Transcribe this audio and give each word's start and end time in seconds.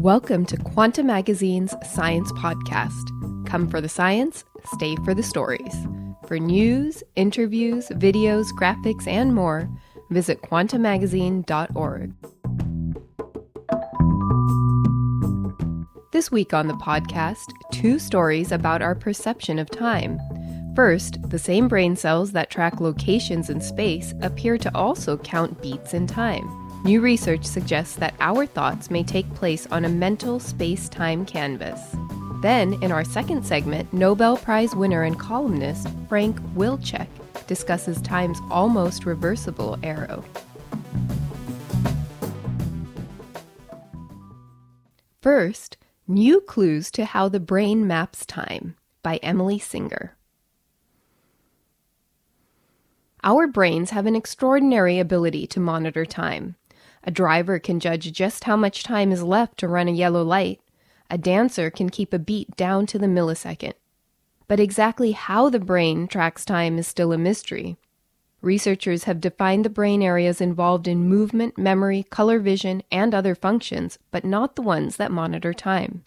Welcome 0.00 0.46
to 0.46 0.56
Quanta 0.56 1.02
Magazine's 1.02 1.74
Science 1.84 2.30
Podcast. 2.34 3.10
Come 3.48 3.68
for 3.68 3.80
the 3.80 3.88
science, 3.88 4.44
stay 4.74 4.94
for 5.04 5.12
the 5.12 5.24
stories. 5.24 5.74
For 6.28 6.38
news, 6.38 7.02
interviews, 7.16 7.88
videos, 7.88 8.46
graphics, 8.56 9.08
and 9.08 9.34
more, 9.34 9.68
visit 10.10 10.40
quantamagazine.org. 10.42 12.14
This 16.12 16.30
week 16.30 16.54
on 16.54 16.68
the 16.68 16.74
podcast, 16.74 17.52
two 17.72 17.98
stories 17.98 18.52
about 18.52 18.82
our 18.82 18.94
perception 18.94 19.58
of 19.58 19.68
time. 19.68 20.20
First, 20.76 21.18
the 21.28 21.40
same 21.40 21.66
brain 21.66 21.96
cells 21.96 22.30
that 22.32 22.50
track 22.50 22.80
locations 22.80 23.50
in 23.50 23.60
space 23.60 24.14
appear 24.22 24.58
to 24.58 24.72
also 24.76 25.16
count 25.18 25.60
beats 25.60 25.92
in 25.92 26.06
time. 26.06 26.67
New 26.84 27.00
research 27.00 27.44
suggests 27.44 27.96
that 27.96 28.14
our 28.20 28.46
thoughts 28.46 28.90
may 28.90 29.02
take 29.02 29.28
place 29.34 29.66
on 29.66 29.84
a 29.84 29.88
mental 29.88 30.38
space 30.38 30.88
time 30.88 31.26
canvas. 31.26 31.80
Then, 32.40 32.80
in 32.82 32.92
our 32.92 33.04
second 33.04 33.44
segment, 33.44 33.92
Nobel 33.92 34.36
Prize 34.36 34.76
winner 34.76 35.02
and 35.02 35.18
columnist 35.18 35.88
Frank 36.08 36.40
Wilczek 36.54 37.08
discusses 37.48 38.00
time's 38.00 38.38
almost 38.48 39.06
reversible 39.06 39.76
arrow. 39.82 40.24
First, 45.20 45.76
New 46.06 46.40
Clues 46.40 46.92
to 46.92 47.04
How 47.04 47.28
the 47.28 47.40
Brain 47.40 47.88
Maps 47.88 48.24
Time 48.24 48.76
by 49.02 49.16
Emily 49.16 49.58
Singer. 49.58 50.16
Our 53.24 53.48
brains 53.48 53.90
have 53.90 54.06
an 54.06 54.14
extraordinary 54.14 55.00
ability 55.00 55.48
to 55.48 55.60
monitor 55.60 56.06
time. 56.06 56.54
A 57.04 57.10
driver 57.10 57.58
can 57.58 57.80
judge 57.80 58.12
just 58.12 58.44
how 58.44 58.56
much 58.56 58.82
time 58.82 59.12
is 59.12 59.22
left 59.22 59.58
to 59.58 59.68
run 59.68 59.88
a 59.88 59.92
yellow 59.92 60.22
light. 60.22 60.60
A 61.10 61.16
dancer 61.16 61.70
can 61.70 61.90
keep 61.90 62.12
a 62.12 62.18
beat 62.18 62.56
down 62.56 62.86
to 62.86 62.98
the 62.98 63.06
millisecond. 63.06 63.74
But 64.46 64.60
exactly 64.60 65.12
how 65.12 65.48
the 65.48 65.60
brain 65.60 66.08
tracks 66.08 66.44
time 66.44 66.78
is 66.78 66.86
still 66.86 67.12
a 67.12 67.18
mystery. 67.18 67.76
Researchers 68.40 69.04
have 69.04 69.20
defined 69.20 69.64
the 69.64 69.70
brain 69.70 70.02
areas 70.02 70.40
involved 70.40 70.86
in 70.86 71.08
movement, 71.08 71.58
memory, 71.58 72.04
color 72.04 72.38
vision, 72.38 72.82
and 72.90 73.14
other 73.14 73.34
functions, 73.34 73.98
but 74.10 74.24
not 74.24 74.54
the 74.54 74.62
ones 74.62 74.96
that 74.96 75.10
monitor 75.10 75.52
time. 75.52 76.04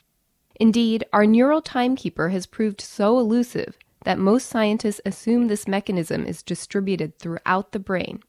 Indeed, 0.59 1.03
our 1.11 1.25
neural 1.25 1.61
timekeeper 1.61 2.29
has 2.29 2.45
proved 2.45 2.79
so 2.79 3.17
elusive 3.19 3.77
that 4.03 4.19
most 4.19 4.47
scientists 4.47 5.01
assume 5.05 5.47
this 5.47 5.67
mechanism 5.67 6.25
is 6.25 6.43
distributed 6.43 7.17
throughout 7.17 7.71
the 7.71 7.79
brain 7.79 8.21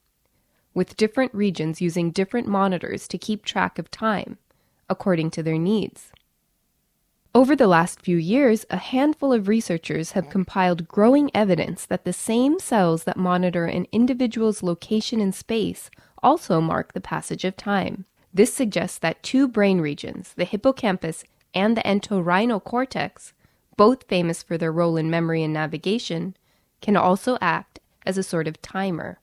with 0.74 0.96
different 0.96 1.34
regions 1.34 1.80
using 1.80 2.10
different 2.10 2.46
monitors 2.46 3.06
to 3.08 3.18
keep 3.18 3.44
track 3.44 3.78
of 3.78 3.90
time, 3.90 4.38
according 4.88 5.30
to 5.30 5.42
their 5.42 5.58
needs. 5.58 6.12
Over 7.34 7.56
the 7.56 7.66
last 7.66 8.02
few 8.02 8.18
years, 8.18 8.66
a 8.68 8.76
handful 8.76 9.32
of 9.32 9.48
researchers 9.48 10.12
have 10.12 10.28
compiled 10.28 10.86
growing 10.86 11.30
evidence 11.34 11.86
that 11.86 12.04
the 12.04 12.12
same 12.12 12.58
cells 12.58 13.04
that 13.04 13.16
monitor 13.16 13.64
an 13.64 13.86
individual's 13.90 14.62
location 14.62 15.18
in 15.18 15.32
space 15.32 15.90
also 16.22 16.60
mark 16.60 16.92
the 16.92 17.00
passage 17.00 17.44
of 17.44 17.56
time. 17.56 18.04
This 18.34 18.52
suggests 18.52 18.98
that 18.98 19.22
two 19.22 19.48
brain 19.48 19.80
regions, 19.80 20.34
the 20.36 20.44
hippocampus 20.44 21.24
and 21.54 21.74
the 21.74 21.82
entorhinal 21.82 22.62
cortex, 22.62 23.32
both 23.78 24.08
famous 24.08 24.42
for 24.42 24.58
their 24.58 24.72
role 24.72 24.98
in 24.98 25.08
memory 25.08 25.42
and 25.42 25.54
navigation, 25.54 26.36
can 26.82 26.96
also 26.96 27.38
act 27.40 27.78
as 28.04 28.18
a 28.18 28.22
sort 28.22 28.46
of 28.46 28.60
timer. 28.60 29.18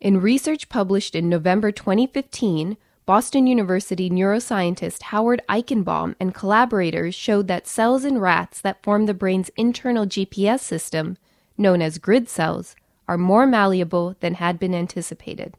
In 0.00 0.20
research 0.20 0.68
published 0.68 1.16
in 1.16 1.28
November 1.28 1.72
2015, 1.72 2.76
Boston 3.04 3.48
University 3.48 4.08
neuroscientist 4.08 5.02
Howard 5.04 5.42
Eichenbaum 5.48 6.14
and 6.20 6.32
collaborators 6.32 7.16
showed 7.16 7.48
that 7.48 7.66
cells 7.66 8.04
in 8.04 8.18
rats 8.18 8.60
that 8.60 8.82
form 8.82 9.06
the 9.06 9.14
brain's 9.14 9.50
internal 9.56 10.06
GPS 10.06 10.60
system, 10.60 11.16
known 11.56 11.82
as 11.82 11.98
grid 11.98 12.28
cells, 12.28 12.76
are 13.08 13.18
more 13.18 13.44
malleable 13.44 14.14
than 14.20 14.34
had 14.34 14.60
been 14.60 14.74
anticipated. 14.74 15.56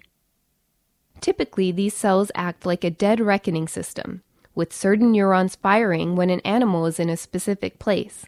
Typically, 1.20 1.74
these 1.74 1.94
cells 1.94 2.32
act 2.34 2.66
like 2.66 2.86
a 2.86 2.90
dead 2.90 3.20
reckoning 3.20 3.68
system, 3.68 4.22
with 4.56 4.72
certain 4.72 5.12
neurons 5.12 5.58
firing 5.58 6.16
when 6.16 6.30
an 6.30 6.40
animal 6.42 6.86
is 6.86 6.98
in 6.98 7.10
a 7.10 7.18
specific 7.18 7.78
place. 7.78 8.26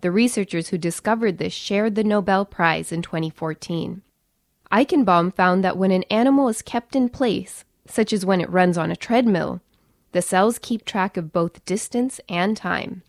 The 0.00 0.10
researchers 0.10 0.68
who 0.68 0.78
discovered 0.78 1.38
this 1.38 1.52
shared 1.52 1.94
the 1.94 2.02
Nobel 2.02 2.44
Prize 2.44 2.90
in 2.90 3.02
2014. 3.02 4.02
Eichenbaum 4.72 5.34
found 5.34 5.62
that 5.62 5.76
when 5.76 5.90
an 5.90 6.04
animal 6.04 6.48
is 6.48 6.62
kept 6.62 6.96
in 6.96 7.08
place, 7.08 7.64
such 7.86 8.12
as 8.12 8.26
when 8.26 8.40
it 8.40 8.50
runs 8.50 8.78
on 8.78 8.90
a 8.90 8.96
treadmill, 8.96 9.60
the 10.12 10.22
cells 10.22 10.58
keep 10.58 10.84
track 10.84 11.16
of 11.16 11.32
both 11.32 11.64
distance 11.64 12.20
and 12.28 12.56
time. 12.56 13.02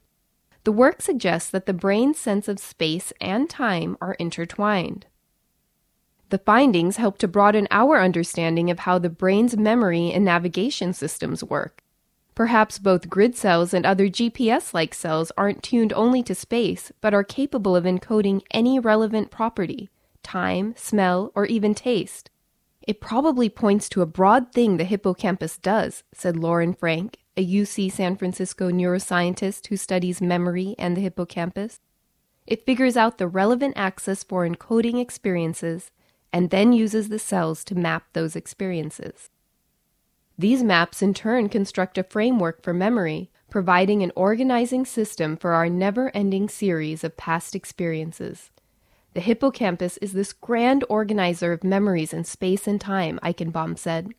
The 0.63 0.71
work 0.71 1.01
suggests 1.01 1.49
that 1.51 1.67
the 1.67 1.73
brain's 1.73 2.19
sense 2.19 2.47
of 2.47 2.59
space 2.59 3.13
and 3.21 3.49
time 3.49 3.97
are 4.01 4.15
intertwined. 4.15 5.05
The 6.29 6.39
findings 6.39 6.97
help 6.97 7.19
to 7.19 7.27
broaden 7.27 7.67
our 7.69 8.01
understanding 8.01 8.71
of 8.71 8.79
how 8.79 8.97
the 8.97 9.11
brain's 9.11 9.55
memory 9.55 10.11
and 10.11 10.25
navigation 10.25 10.91
systems 10.91 11.43
work. 11.43 11.83
Perhaps 12.33 12.79
both 12.79 13.09
grid 13.09 13.37
cells 13.37 13.73
and 13.73 13.85
other 13.85 14.07
GPS 14.07 14.73
like 14.73 14.93
cells 14.93 15.31
aren't 15.37 15.63
tuned 15.63 15.93
only 15.93 16.23
to 16.23 16.33
space, 16.33 16.91
but 16.99 17.13
are 17.13 17.23
capable 17.23 17.75
of 17.75 17.85
encoding 17.85 18.41
any 18.51 18.79
relevant 18.79 19.29
property, 19.29 19.89
time, 20.25 20.73
smell, 20.75 21.31
or 21.35 21.45
even 21.45 21.73
taste. 21.73 22.29
It 22.81 22.99
probably 22.99 23.47
points 23.47 23.87
to 23.89 24.01
a 24.01 24.05
broad 24.05 24.51
thing 24.51 24.75
the 24.77 24.83
hippocampus 24.83 25.57
does, 25.57 26.03
said 26.13 26.35
Loren 26.35 26.73
Frank, 26.73 27.19
a 27.37 27.45
UC 27.45 27.91
San 27.91 28.15
Francisco 28.17 28.69
neuroscientist 28.69 29.67
who 29.67 29.77
studies 29.77 30.21
memory 30.21 30.75
and 30.77 30.97
the 30.97 31.01
hippocampus. 31.01 31.79
It 32.45 32.65
figures 32.65 32.97
out 32.97 33.17
the 33.17 33.27
relevant 33.27 33.73
axis 33.77 34.23
for 34.23 34.47
encoding 34.47 35.01
experiences 35.01 35.91
and 36.31 36.49
then 36.49 36.73
uses 36.73 37.09
the 37.09 37.19
cells 37.19 37.63
to 37.63 37.75
map 37.75 38.05
those 38.13 38.35
experiences. 38.35 39.29
These 40.37 40.63
maps 40.63 41.01
in 41.01 41.13
turn 41.13 41.49
construct 41.49 41.97
a 41.97 42.03
framework 42.03 42.61
for 42.61 42.73
memory, 42.73 43.31
providing 43.49 44.03
an 44.03 44.11
organizing 44.15 44.85
system 44.85 45.37
for 45.37 45.53
our 45.53 45.69
never 45.69 46.11
ending 46.13 46.49
series 46.49 47.03
of 47.03 47.15
past 47.15 47.55
experiences. 47.55 48.51
The 49.15 49.21
hippocampus 49.21 49.95
is 49.97 50.11
this 50.11 50.33
grand 50.33 50.83
organizer 50.89 51.53
of 51.53 51.63
memories 51.63 52.13
in 52.13 52.25
space 52.25 52.67
and 52.67 52.81
time, 52.81 53.17
Eichenbaum 53.23 53.77
said. 53.77 54.09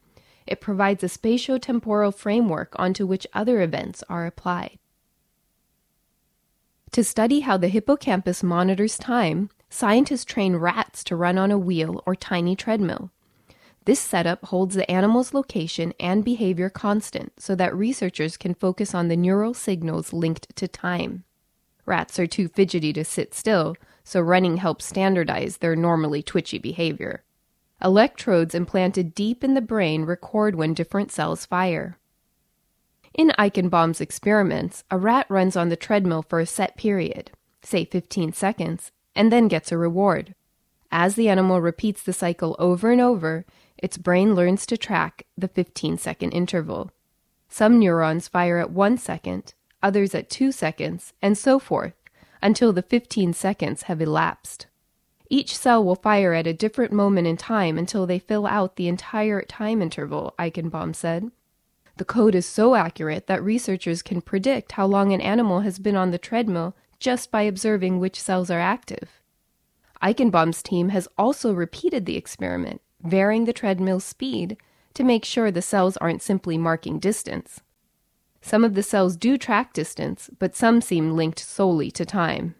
It 0.47 0.63
provides 0.63 1.05
a 1.05 1.09
spatio-temporal 1.09 2.13
framework 2.13 2.75
onto 2.79 3.07
which 3.07 3.27
other 3.35 3.61
events 3.61 4.03
are 4.09 4.25
applied. 4.25 4.79
To 6.93 7.05
study 7.05 7.41
how 7.41 7.59
the 7.59 7.69
hippocampus 7.69 8.43
monitors 8.43 8.97
time, 8.97 9.51
scientists 9.69 10.25
train 10.25 10.57
rats 10.57 11.05
to 11.05 11.17
run 11.17 11.37
on 11.37 11.51
a 11.51 11.59
wheel 11.59 12.03
or 12.07 12.17
tiny 12.17 12.57
treadmill. 12.57 13.11
This 13.85 14.01
setup 14.01 14.47
holds 14.47 14.77
the 14.77 14.91
animal's 14.91 15.35
location 15.35 15.93
and 16.01 16.25
behavior 16.25 16.71
constant 16.71 17.35
so 17.39 17.55
that 17.55 17.77
researchers 17.77 18.39
can 18.39 18.55
focus 18.55 18.95
on 18.95 19.09
the 19.09 19.17
neural 19.17 19.53
signals 19.53 20.15
linked 20.15 20.57
to 20.57 20.67
time. 20.67 21.25
Rats 21.85 22.19
are 22.19 22.27
too 22.27 22.49
fidgety 22.49 22.95
to 22.95 23.05
sit 23.05 23.35
still, 23.35 23.77
so 24.07 24.21
running 24.21 24.59
helps 24.59 24.85
standardize 24.85 25.57
their 25.57 25.75
normally 25.75 26.23
twitchy 26.23 26.59
behavior. 26.59 27.25
Electrodes 27.83 28.55
implanted 28.55 29.17
deep 29.17 29.43
in 29.43 29.55
the 29.55 29.61
brain 29.61 30.05
record 30.05 30.55
when 30.55 30.73
different 30.73 31.11
cells 31.11 31.45
fire. 31.45 31.99
In 33.15 33.33
Eichenbaum's 33.37 34.01
experiments, 34.01 34.85
a 34.93 34.97
rat 34.97 35.27
runs 35.29 35.57
on 35.57 35.71
the 35.71 35.77
treadmill 35.77 36.23
for 36.23 36.39
a 36.39 36.47
set 36.47 36.77
period, 36.77 37.33
say 37.63 37.85
15 37.85 38.33
seconds, 38.33 38.93
and 39.17 39.33
then 39.33 39.49
gets 39.49 39.73
a 39.73 39.77
reward. 39.77 40.37
As 40.93 41.17
the 41.17 41.29
animal 41.29 41.61
repeats 41.61 42.05
the 42.05 42.13
cycle 42.13 42.55
over 42.61 42.93
and 42.93 43.01
over, 43.01 43.45
its 43.77 43.99
brain 43.99 44.37
learns 44.37 44.67
to 44.67 44.77
track 44.77 45.27
the 45.37 45.49
15 45.49 45.99
second 45.99 46.31
interval. 46.31 46.93
Some 47.49 47.81
neurons 47.81 48.29
fire 48.29 48.59
at 48.59 48.71
1 48.71 48.99
second, 48.99 49.55
others 49.83 50.15
at 50.15 50.31
2 50.31 50.53
seconds, 50.53 51.13
and 51.21 51.37
so 51.37 51.59
forth, 51.59 51.95
until 52.47 52.73
the 52.73 52.81
15 52.81 53.33
seconds 53.33 53.83
have 53.83 54.01
elapsed. 54.01 54.69
Each 55.29 55.57
cell 55.59 55.83
will 55.83 55.97
fire 55.97 56.33
at 56.33 56.47
a 56.47 56.55
different 56.55 56.93
moment 56.93 57.27
in 57.27 57.37
time 57.37 57.77
until 57.77 58.07
they 58.07 58.21
fill 58.21 58.47
out 58.47 58.77
the 58.77 58.87
entire 58.87 59.43
time 59.43 59.83
interval, 59.83 60.33
Eichenbaum 60.39 60.95
said. 60.95 61.33
The 61.97 62.05
code 62.05 62.37
is 62.37 62.47
so 62.47 62.77
accurate 62.77 63.27
that 63.27 63.43
researchers 63.43 64.01
can 64.01 64.21
predict 64.21 64.73
how 64.73 64.87
long 64.87 65.13
an 65.13 65.21
animal 65.21 65.63
has 65.63 65.81
been 65.81 65.97
on 65.97 66.13
the 66.13 66.19
treadmill 66.19 66.77
just 67.01 67.33
by 67.33 67.43
observing 67.43 67.99
which 67.99 68.23
cells 68.23 68.49
are 68.49 68.61
active. 68.61 69.21
Eichenbaum's 70.01 70.63
team 70.63 70.91
has 70.91 71.09
also 71.19 71.53
repeated 71.53 72.07
the 72.07 72.17
experiment, 72.17 72.81
varying 73.03 73.47
the 73.47 73.53
treadmill 73.53 73.99
speed 73.99 74.57
to 74.95 75.03
make 75.03 75.25
sure 75.25 75.51
the 75.51 75.61
cells 75.61 75.97
aren't 75.97 76.23
simply 76.23 76.57
marking 76.57 77.01
distance. 77.01 77.61
Some 78.47 78.63
of 78.63 78.75
the 78.75 78.83
cells 78.85 79.17
do 79.17 79.37
track 79.37 79.73
distance, 79.73 80.31
but 80.39 80.55
some 80.55 80.81
seem 80.81 81.17
linked 81.17 81.41
solely 81.41 81.91
to 81.91 82.05
time. 82.05 82.55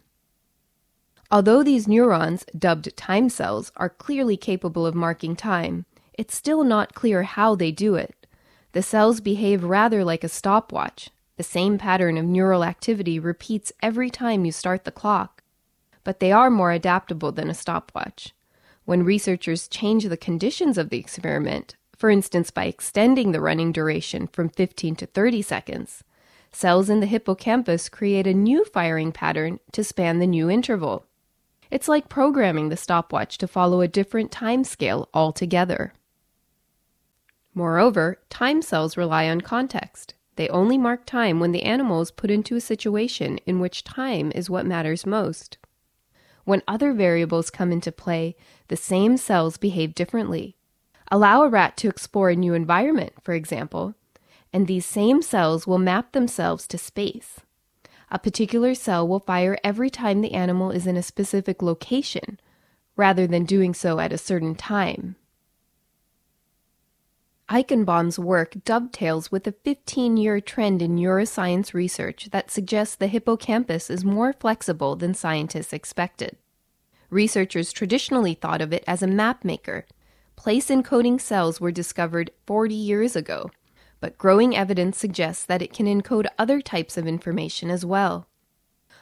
Although 1.31 1.63
these 1.63 1.87
neurons, 1.87 2.43
dubbed 2.59 2.97
time 2.97 3.29
cells, 3.29 3.71
are 3.77 3.87
clearly 3.87 4.35
capable 4.35 4.85
of 4.85 4.93
marking 4.93 5.37
time, 5.37 5.85
it's 6.11 6.35
still 6.35 6.65
not 6.65 6.93
clear 6.93 7.23
how 7.23 7.55
they 7.55 7.71
do 7.71 7.95
it. 7.95 8.27
The 8.73 8.83
cells 8.83 9.21
behave 9.21 9.63
rather 9.63 10.03
like 10.03 10.25
a 10.25 10.27
stopwatch. 10.27 11.09
The 11.37 11.43
same 11.43 11.77
pattern 11.77 12.17
of 12.17 12.25
neural 12.25 12.65
activity 12.65 13.17
repeats 13.17 13.71
every 13.81 14.09
time 14.09 14.43
you 14.43 14.51
start 14.51 14.83
the 14.83 14.91
clock. 14.91 15.41
But 16.03 16.19
they 16.19 16.33
are 16.33 16.49
more 16.49 16.73
adaptable 16.73 17.31
than 17.31 17.49
a 17.49 17.53
stopwatch. 17.53 18.33
When 18.83 19.05
researchers 19.05 19.69
change 19.69 20.03
the 20.03 20.17
conditions 20.17 20.77
of 20.77 20.89
the 20.89 20.99
experiment, 20.99 21.77
for 21.97 22.09
instance 22.09 22.51
by 22.51 22.65
extending 22.65 23.31
the 23.31 23.41
running 23.41 23.71
duration 23.71 24.27
from 24.27 24.49
15 24.49 24.95
to 24.97 25.05
30 25.07 25.41
seconds, 25.41 26.03
cells 26.51 26.89
in 26.89 26.99
the 26.99 27.07
hippocampus 27.07 27.89
create 27.89 28.27
a 28.27 28.33
new 28.33 28.63
firing 28.65 29.11
pattern 29.11 29.59
to 29.71 29.83
span 29.83 30.19
the 30.19 30.27
new 30.27 30.49
interval. 30.49 31.05
It's 31.69 31.87
like 31.87 32.07
programming 32.07 32.69
the 32.69 32.77
stopwatch 32.77 33.37
to 33.39 33.47
follow 33.47 33.81
a 33.81 33.87
different 33.87 34.31
time 34.31 34.63
scale 34.63 35.09
altogether. 35.13 35.93
Moreover, 37.53 38.19
time 38.29 38.61
cells 38.61 38.95
rely 38.95 39.27
on 39.27 39.41
context. 39.41 40.13
They 40.35 40.47
only 40.49 40.77
mark 40.77 41.05
time 41.05 41.39
when 41.39 41.51
the 41.51 41.63
animal 41.63 42.01
is 42.01 42.11
put 42.11 42.29
into 42.29 42.55
a 42.55 42.61
situation 42.61 43.39
in 43.47 43.59
which 43.59 43.83
time 43.83 44.31
is 44.35 44.49
what 44.49 44.67
matters 44.67 45.07
most. 45.07 45.57
When 46.43 46.61
other 46.67 46.93
variables 46.93 47.49
come 47.49 47.71
into 47.71 47.91
play, 47.91 48.35
the 48.67 48.77
same 48.77 49.17
cells 49.17 49.57
behave 49.57 49.95
differently. 49.95 50.56
Allow 51.09 51.43
a 51.43 51.49
rat 51.49 51.77
to 51.77 51.87
explore 51.87 52.29
a 52.29 52.35
new 52.35 52.53
environment, 52.53 53.13
for 53.21 53.33
example, 53.33 53.95
and 54.51 54.67
these 54.67 54.85
same 54.85 55.21
cells 55.21 55.65
will 55.65 55.77
map 55.77 56.11
themselves 56.11 56.67
to 56.67 56.77
space. 56.77 57.41
A 58.09 58.19
particular 58.19 58.73
cell 58.73 59.07
will 59.07 59.19
fire 59.19 59.57
every 59.63 59.89
time 59.89 60.21
the 60.21 60.33
animal 60.33 60.71
is 60.71 60.87
in 60.87 60.97
a 60.97 61.03
specific 61.03 61.61
location, 61.61 62.39
rather 62.95 63.27
than 63.27 63.45
doing 63.45 63.73
so 63.73 63.99
at 63.99 64.13
a 64.13 64.17
certain 64.17 64.55
time. 64.55 65.15
Eichenbaum's 67.49 68.19
work 68.19 68.55
dovetails 68.65 69.31
with 69.31 69.47
a 69.47 69.53
15 69.53 70.17
year 70.17 70.41
trend 70.41 70.81
in 70.81 70.97
neuroscience 70.97 71.73
research 71.73 72.27
that 72.31 72.51
suggests 72.51 72.95
the 72.95 73.07
hippocampus 73.07 73.89
is 73.89 74.03
more 74.03 74.33
flexible 74.33 74.97
than 74.97 75.13
scientists 75.13 75.71
expected. 75.71 76.35
Researchers 77.09 77.71
traditionally 77.71 78.33
thought 78.33 78.59
of 78.59 78.73
it 78.73 78.83
as 78.85 79.01
a 79.01 79.07
map 79.07 79.45
maker. 79.45 79.85
Place 80.37 80.69
encoding 80.69 81.19
cells 81.19 81.59
were 81.59 81.71
discovered 81.71 82.31
40 82.45 82.73
years 82.73 83.15
ago, 83.15 83.51
but 83.99 84.17
growing 84.17 84.55
evidence 84.55 84.97
suggests 84.97 85.43
that 85.43 85.61
it 85.61 85.73
can 85.73 85.87
encode 85.87 86.27
other 86.37 86.61
types 86.61 86.95
of 86.95 87.07
information 87.07 87.69
as 87.69 87.83
well. 87.83 88.27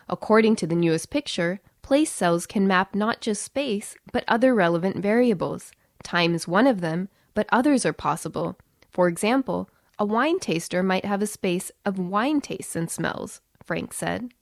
According 0.08 0.56
to 0.56 0.68
the 0.68 0.76
newest 0.76 1.10
picture, 1.10 1.60
place 1.82 2.10
cells 2.10 2.48
can 2.48 2.68
map 2.68 2.96
not 2.96 3.22
just 3.22 3.44
space, 3.44 3.96
but 4.12 4.24
other 4.28 4.56
relevant 4.56 5.04
variables. 5.04 5.72
Time 6.04 6.34
is 6.34 6.48
one 6.48 6.68
of 6.68 6.82
them, 6.82 7.10
but 7.34 7.48
others 7.52 7.86
are 7.86 7.94
possible. 7.94 8.58
For 8.90 9.08
example, 9.08 9.70
a 10.00 10.06
wine 10.06 10.40
taster 10.40 10.82
might 10.82 11.06
have 11.06 11.22
a 11.22 11.28
space 11.28 11.70
of 11.86 12.00
wine 12.00 12.40
tastes 12.40 12.76
and 12.76 12.90
smells, 12.90 13.42
Frank 13.62 13.94
said. 13.94 14.34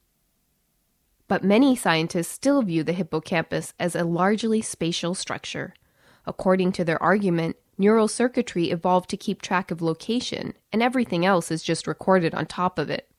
But 1.28 1.44
many 1.44 1.76
scientists 1.76 2.28
still 2.28 2.62
view 2.62 2.84
the 2.84 2.94
hippocampus 2.94 3.74
as 3.80 3.96
a 3.96 4.04
largely 4.04 4.62
spatial 4.62 5.16
structure. 5.16 5.74
According 6.26 6.72
to 6.74 6.86
their 6.86 7.02
argument, 7.02 7.58
neural 7.78 8.08
circuitry 8.08 8.72
evolved 8.72 9.10
to 9.10 9.18
keep 9.18 9.42
track 9.42 9.72
of 9.72 9.82
location, 9.82 10.54
and 10.72 10.82
everything 10.82 11.26
else 11.26 11.52
is 11.52 11.64
just 11.64 11.88
recorded 11.88 12.34
on 12.34 12.46
top 12.46 12.80
of 12.80 12.90
it. 12.90 13.10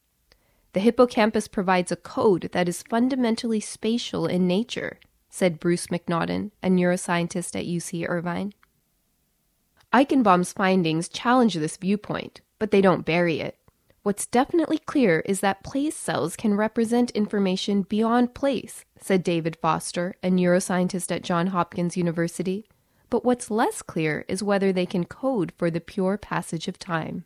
The 0.72 0.80
hippocampus 0.80 1.48
provides 1.48 1.92
a 1.92 1.96
code 1.96 2.50
that 2.52 2.68
is 2.68 2.82
fundamentally 2.82 3.60
spatial 3.60 4.26
in 4.26 4.46
nature, 4.46 4.98
said 5.30 5.60
Bruce 5.60 5.88
McNaughton, 5.88 6.50
a 6.62 6.68
neuroscientist 6.68 7.54
at 7.56 7.66
UC 7.66 8.08
Irvine. 8.08 8.52
Eichenbaum's 9.92 10.52
findings 10.52 11.08
challenge 11.08 11.54
this 11.54 11.76
viewpoint, 11.76 12.40
but 12.58 12.72
they 12.72 12.80
don't 12.80 13.04
bury 13.04 13.38
it. 13.40 13.56
What's 14.02 14.26
definitely 14.26 14.78
clear 14.78 15.20
is 15.20 15.40
that 15.40 15.62
place 15.62 15.96
cells 15.96 16.36
can 16.36 16.56
represent 16.56 17.10
information 17.12 17.82
beyond 17.82 18.34
place, 18.34 18.84
said 19.00 19.22
David 19.22 19.56
Foster, 19.62 20.14
a 20.22 20.28
neuroscientist 20.28 21.14
at 21.14 21.22
Johns 21.22 21.52
Hopkins 21.52 21.96
University. 21.96 22.66
But 23.10 23.24
what's 23.24 23.50
less 23.50 23.82
clear 23.82 24.24
is 24.28 24.42
whether 24.42 24.72
they 24.72 24.86
can 24.86 25.04
code 25.04 25.52
for 25.56 25.70
the 25.70 25.80
pure 25.80 26.16
passage 26.16 26.68
of 26.68 26.78
time. 26.78 27.24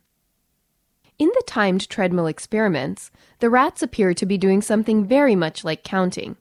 In 1.17 1.27
the 1.35 1.43
timed 1.45 1.89
treadmill 1.89 2.27
experiments, 2.27 3.11
the 3.39 3.49
rats 3.49 3.81
appear 3.81 4.13
to 4.13 4.25
be 4.25 4.37
doing 4.37 4.61
something 4.61 5.05
very 5.05 5.35
much 5.35 5.63
like 5.63 5.83
counting. 5.83 6.37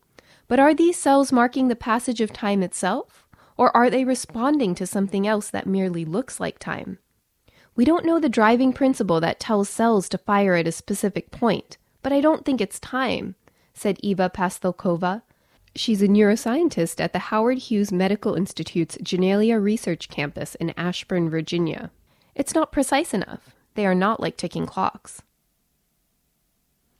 But 0.46 0.60
are 0.60 0.72
these 0.72 0.96
cells 0.96 1.32
marking 1.32 1.68
the 1.68 1.76
passage 1.76 2.20
of 2.20 2.32
time 2.32 2.62
itself? 2.62 3.26
Or 3.56 3.76
are 3.76 3.90
they 3.90 4.04
responding 4.04 4.76
to 4.76 4.86
something 4.86 5.26
else 5.26 5.50
that 5.50 5.66
merely 5.66 6.04
looks 6.04 6.38
like 6.38 6.60
time? 6.60 6.98
We 7.74 7.84
don't 7.84 8.04
know 8.04 8.20
the 8.20 8.28
driving 8.28 8.72
principle 8.72 9.20
that 9.20 9.40
tells 9.40 9.68
cells 9.68 10.08
to 10.10 10.18
fire 10.18 10.54
at 10.54 10.68
a 10.68 10.72
specific 10.72 11.30
point, 11.30 11.76
but 12.02 12.12
I 12.12 12.20
don't 12.20 12.44
think 12.44 12.60
it's 12.60 12.80
time, 12.80 13.34
said 13.74 13.98
Eva 14.00 14.30
Pastalkova. 14.32 15.22
She's 15.78 16.02
a 16.02 16.08
neuroscientist 16.08 17.00
at 17.00 17.12
the 17.12 17.20
Howard 17.30 17.58
Hughes 17.58 17.92
Medical 17.92 18.34
Institute's 18.34 18.96
Janelia 18.96 19.62
Research 19.62 20.08
Campus 20.08 20.56
in 20.56 20.74
Ashburn, 20.76 21.30
Virginia. 21.30 21.92
It's 22.34 22.52
not 22.52 22.72
precise 22.72 23.14
enough. 23.14 23.54
They 23.74 23.86
are 23.86 23.94
not 23.94 24.18
like 24.18 24.36
ticking 24.36 24.66
clocks. 24.66 25.22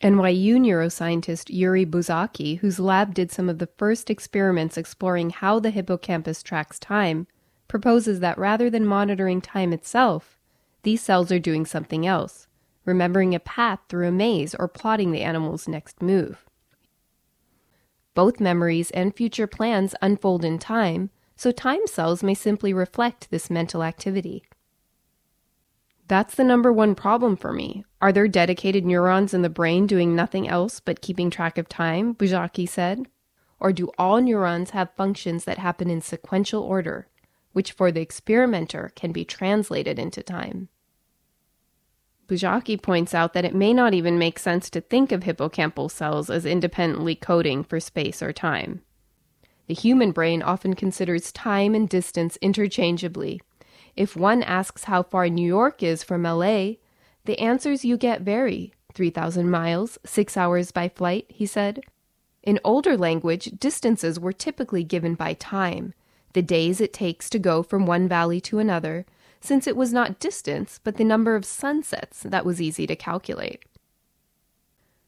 NYU 0.00 0.58
neuroscientist 0.58 1.52
György 1.52 1.90
Buzsáki, 1.90 2.60
whose 2.60 2.78
lab 2.78 3.14
did 3.14 3.32
some 3.32 3.48
of 3.48 3.58
the 3.58 3.66
first 3.76 4.10
experiments 4.10 4.76
exploring 4.76 5.30
how 5.30 5.58
the 5.58 5.70
hippocampus 5.70 6.44
tracks 6.44 6.78
time, 6.78 7.26
proposes 7.66 8.20
that 8.20 8.38
rather 8.38 8.70
than 8.70 8.86
monitoring 8.86 9.40
time 9.40 9.72
itself, 9.72 10.38
these 10.84 11.02
cells 11.02 11.32
are 11.32 11.40
doing 11.40 11.66
something 11.66 12.06
else, 12.06 12.46
remembering 12.84 13.34
a 13.34 13.40
path 13.40 13.80
through 13.88 14.06
a 14.06 14.12
maze 14.12 14.54
or 14.54 14.68
plotting 14.68 15.10
the 15.10 15.22
animal's 15.22 15.66
next 15.66 16.00
move. 16.00 16.47
Both 18.18 18.40
memories 18.40 18.90
and 18.90 19.14
future 19.14 19.46
plans 19.46 19.94
unfold 20.02 20.44
in 20.44 20.58
time, 20.58 21.10
so 21.36 21.52
time 21.52 21.86
cells 21.86 22.20
may 22.20 22.34
simply 22.34 22.72
reflect 22.72 23.30
this 23.30 23.48
mental 23.48 23.84
activity. 23.84 24.42
That's 26.08 26.34
the 26.34 26.42
number 26.42 26.72
one 26.72 26.96
problem 26.96 27.36
for 27.36 27.52
me. 27.52 27.84
Are 28.00 28.10
there 28.10 28.26
dedicated 28.26 28.84
neurons 28.84 29.34
in 29.34 29.42
the 29.42 29.48
brain 29.48 29.86
doing 29.86 30.16
nothing 30.16 30.48
else 30.48 30.80
but 30.80 31.00
keeping 31.00 31.30
track 31.30 31.58
of 31.58 31.68
time? 31.68 32.16
Buzsáki 32.16 32.68
said. 32.68 33.06
Or 33.60 33.72
do 33.72 33.92
all 33.96 34.20
neurons 34.20 34.70
have 34.70 34.96
functions 34.96 35.44
that 35.44 35.58
happen 35.58 35.88
in 35.88 36.00
sequential 36.00 36.64
order, 36.64 37.06
which 37.52 37.70
for 37.70 37.92
the 37.92 38.00
experimenter 38.00 38.90
can 38.96 39.12
be 39.12 39.24
translated 39.24 39.96
into 39.96 40.24
time? 40.24 40.70
Buzsáki 42.28 42.80
points 42.80 43.14
out 43.14 43.32
that 43.32 43.44
it 43.44 43.54
may 43.54 43.72
not 43.72 43.94
even 43.94 44.18
make 44.18 44.38
sense 44.38 44.68
to 44.70 44.80
think 44.80 45.12
of 45.12 45.22
hippocampal 45.22 45.90
cells 45.90 46.28
as 46.28 46.44
independently 46.44 47.14
coding 47.14 47.64
for 47.64 47.80
space 47.80 48.22
or 48.22 48.32
time. 48.32 48.82
The 49.66 49.74
human 49.74 50.12
brain 50.12 50.42
often 50.42 50.74
considers 50.74 51.32
time 51.32 51.74
and 51.74 51.88
distance 51.88 52.36
interchangeably 52.42 53.40
if 53.98 54.14
one 54.14 54.44
asks 54.44 54.84
how 54.84 55.02
far 55.02 55.28
New 55.28 55.44
York 55.44 55.82
is 55.82 56.04
from 56.04 56.22
LA, 56.22 56.74
the 57.24 57.36
answers 57.40 57.84
you 57.84 57.96
get 57.96 58.20
vary 58.20 58.72
3,000 58.94 59.50
miles, 59.50 59.98
six 60.06 60.36
hours 60.36 60.70
by 60.70 60.88
flight, 60.88 61.26
he 61.28 61.46
said. 61.46 61.80
In 62.44 62.60
older 62.62 62.96
language, 62.96 63.46
distances 63.58 64.20
were 64.20 64.32
typically 64.32 64.84
given 64.84 65.16
by 65.16 65.34
time, 65.34 65.94
the 66.32 66.42
days 66.42 66.80
it 66.80 66.92
takes 66.92 67.28
to 67.30 67.40
go 67.40 67.64
from 67.64 67.86
one 67.86 68.06
valley 68.06 68.40
to 68.42 68.60
another, 68.60 69.04
since 69.40 69.66
it 69.66 69.76
was 69.76 69.92
not 69.92 70.18
distance, 70.18 70.80
but 70.82 70.96
the 70.96 71.04
number 71.04 71.34
of 71.36 71.44
sunsets 71.44 72.22
that 72.22 72.44
was 72.44 72.60
easy 72.60 72.86
to 72.86 72.96
calculate. 72.96 73.64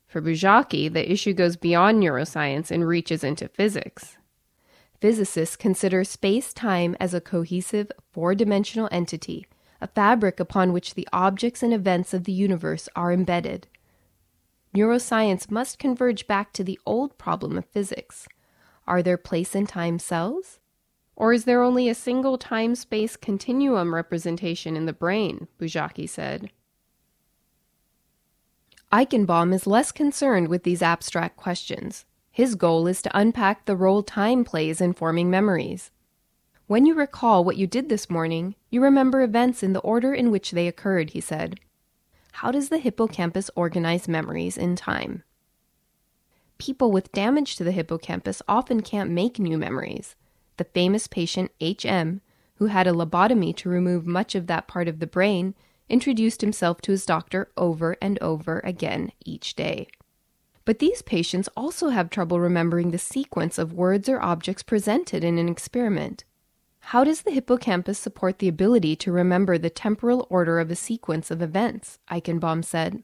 For 0.06 0.20
Buzsáki, 0.20 0.92
the 0.92 1.10
issue 1.10 1.32
goes 1.32 1.56
beyond 1.56 2.02
neuroscience 2.02 2.70
and 2.70 2.86
reaches 2.86 3.22
into 3.22 3.48
physics. 3.48 4.16
Physicists 5.00 5.56
consider 5.56 6.04
space 6.04 6.52
time 6.52 6.96
as 7.00 7.14
a 7.14 7.20
cohesive, 7.20 7.90
four 8.12 8.34
dimensional 8.34 8.88
entity, 8.90 9.46
a 9.80 9.86
fabric 9.86 10.40
upon 10.40 10.72
which 10.72 10.94
the 10.94 11.08
objects 11.12 11.62
and 11.62 11.72
events 11.72 12.12
of 12.12 12.24
the 12.24 12.32
universe 12.32 12.88
are 12.94 13.12
embedded. 13.12 13.66
Neuroscience 14.74 15.50
must 15.50 15.78
converge 15.78 16.26
back 16.26 16.52
to 16.52 16.62
the 16.62 16.78
old 16.84 17.16
problem 17.16 17.56
of 17.56 17.64
physics. 17.66 18.28
Are 18.86 19.02
there 19.02 19.16
place 19.16 19.54
and 19.54 19.68
time 19.68 19.98
cells? 19.98 20.58
Or 21.20 21.34
is 21.34 21.44
there 21.44 21.62
only 21.62 21.86
a 21.86 21.94
single 21.94 22.38
time 22.38 22.74
space 22.74 23.14
continuum 23.14 23.94
representation 23.94 24.74
in 24.74 24.86
the 24.86 24.94
brain? 24.94 25.48
Buzsáki 25.60 26.08
said. 26.08 26.50
Eichenbaum 28.90 29.52
is 29.52 29.66
less 29.66 29.92
concerned 29.92 30.48
with 30.48 30.62
these 30.62 30.80
abstract 30.80 31.36
questions. 31.36 32.06
His 32.30 32.54
goal 32.54 32.86
is 32.86 33.02
to 33.02 33.10
unpack 33.14 33.66
the 33.66 33.76
role 33.76 34.02
time 34.02 34.44
plays 34.44 34.80
in 34.80 34.94
forming 34.94 35.28
memories. 35.28 35.90
When 36.68 36.86
you 36.86 36.94
recall 36.94 37.44
what 37.44 37.58
you 37.58 37.66
did 37.66 37.90
this 37.90 38.08
morning, 38.08 38.54
you 38.70 38.82
remember 38.82 39.20
events 39.20 39.62
in 39.62 39.74
the 39.74 39.80
order 39.80 40.14
in 40.14 40.30
which 40.30 40.52
they 40.52 40.66
occurred, 40.66 41.10
he 41.10 41.20
said. 41.20 41.60
How 42.32 42.50
does 42.50 42.70
the 42.70 42.78
hippocampus 42.78 43.50
organize 43.54 44.08
memories 44.08 44.56
in 44.56 44.74
time? 44.74 45.22
People 46.56 46.90
with 46.90 47.12
damage 47.12 47.56
to 47.56 47.64
the 47.64 47.72
hippocampus 47.72 48.40
often 48.48 48.80
can't 48.80 49.10
make 49.10 49.38
new 49.38 49.58
memories. 49.58 50.16
The 50.60 50.64
famous 50.64 51.06
patient 51.06 51.52
H.M., 51.62 52.20
who 52.56 52.66
had 52.66 52.86
a 52.86 52.92
lobotomy 52.92 53.56
to 53.56 53.70
remove 53.70 54.06
much 54.06 54.34
of 54.34 54.46
that 54.48 54.68
part 54.68 54.88
of 54.88 54.98
the 54.98 55.06
brain, 55.06 55.54
introduced 55.88 56.42
himself 56.42 56.82
to 56.82 56.92
his 56.92 57.06
doctor 57.06 57.50
over 57.56 57.96
and 58.02 58.18
over 58.20 58.60
again 58.62 59.10
each 59.24 59.56
day. 59.56 59.88
But 60.66 60.78
these 60.78 61.00
patients 61.00 61.48
also 61.56 61.88
have 61.88 62.10
trouble 62.10 62.40
remembering 62.40 62.90
the 62.90 62.98
sequence 62.98 63.56
of 63.56 63.72
words 63.72 64.06
or 64.06 64.20
objects 64.20 64.62
presented 64.62 65.24
in 65.24 65.38
an 65.38 65.48
experiment. 65.48 66.24
How 66.80 67.04
does 67.04 67.22
the 67.22 67.30
hippocampus 67.30 67.98
support 67.98 68.38
the 68.38 68.48
ability 68.48 68.96
to 68.96 69.12
remember 69.12 69.56
the 69.56 69.70
temporal 69.70 70.26
order 70.28 70.60
of 70.60 70.70
a 70.70 70.76
sequence 70.76 71.30
of 71.30 71.40
events? 71.40 71.98
Eichenbaum 72.10 72.62
said. 72.62 73.02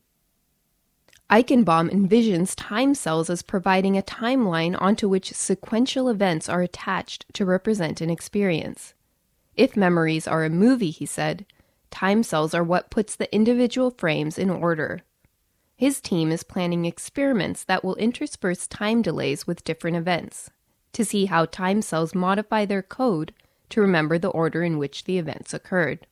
Eichenbaum 1.29 1.91
envisions 1.91 2.55
time 2.57 2.95
cells 2.95 3.29
as 3.29 3.43
providing 3.43 3.99
a 3.99 4.03
timeline 4.03 4.81
onto 4.81 5.09
which 5.09 5.33
sequential 5.33 6.09
events 6.09 6.49
are 6.49 6.63
attached 6.63 7.27
to 7.33 7.45
represent 7.45 8.01
an 8.01 8.11
experience. 8.11 8.95
If 9.57 9.77
memories 9.77 10.29
are 10.29 10.45
a 10.45 10.51
movie, 10.51 10.91
he 10.91 11.05
said, 11.05 11.45
time 11.91 12.23
cells 12.23 12.55
are 12.55 12.63
what 12.63 12.91
puts 12.91 13.17
the 13.17 13.33
individual 13.35 13.91
frames 13.91 14.39
in 14.39 14.51
order. 14.51 15.01
His 15.75 16.01
team 16.01 16.31
is 16.31 16.45
planning 16.45 16.85
experiments 16.85 17.65
that 17.65 17.83
will 17.83 17.97
intersperse 17.97 18.69
time 18.69 19.03
delays 19.03 19.49
with 19.49 19.65
different 19.65 19.97
events 19.97 20.51
to 20.93 21.05
see 21.05 21.27
how 21.27 21.47
time 21.47 21.83
cells 21.83 22.15
modify 22.15 22.65
their 22.65 22.83
code 22.83 23.35
to 23.71 23.81
remember 23.81 24.17
the 24.17 24.29
order 24.29 24.63
in 24.63 24.79
which 24.79 25.05
the 25.05 25.19
events 25.19 25.53
occurred. 25.53 26.07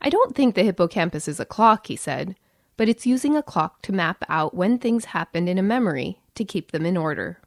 I 0.00 0.10
don't 0.10 0.36
think 0.36 0.54
the 0.54 0.62
hippocampus 0.62 1.26
is 1.26 1.40
a 1.40 1.44
clock, 1.44 1.88
he 1.88 1.96
said 1.96 2.36
but 2.76 2.88
it's 2.88 3.06
using 3.06 3.36
a 3.36 3.42
clock 3.42 3.82
to 3.82 3.92
map 3.92 4.22
out 4.28 4.54
when 4.54 4.78
things 4.78 5.06
happened 5.06 5.48
in 5.48 5.58
a 5.58 5.62
memory 5.62 6.20
to 6.34 6.44
keep 6.44 6.72
them 6.72 6.84
in 6.84 6.96
order. 6.96 7.38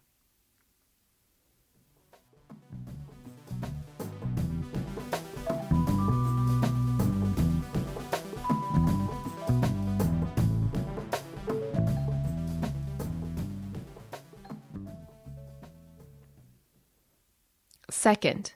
Second, 17.92 18.54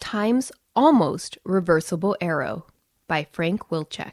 Time's 0.00 0.50
Almost 0.74 1.38
Reversible 1.44 2.16
Arrow 2.20 2.66
by 3.06 3.26
Frank 3.30 3.68
Wilczek. 3.68 4.12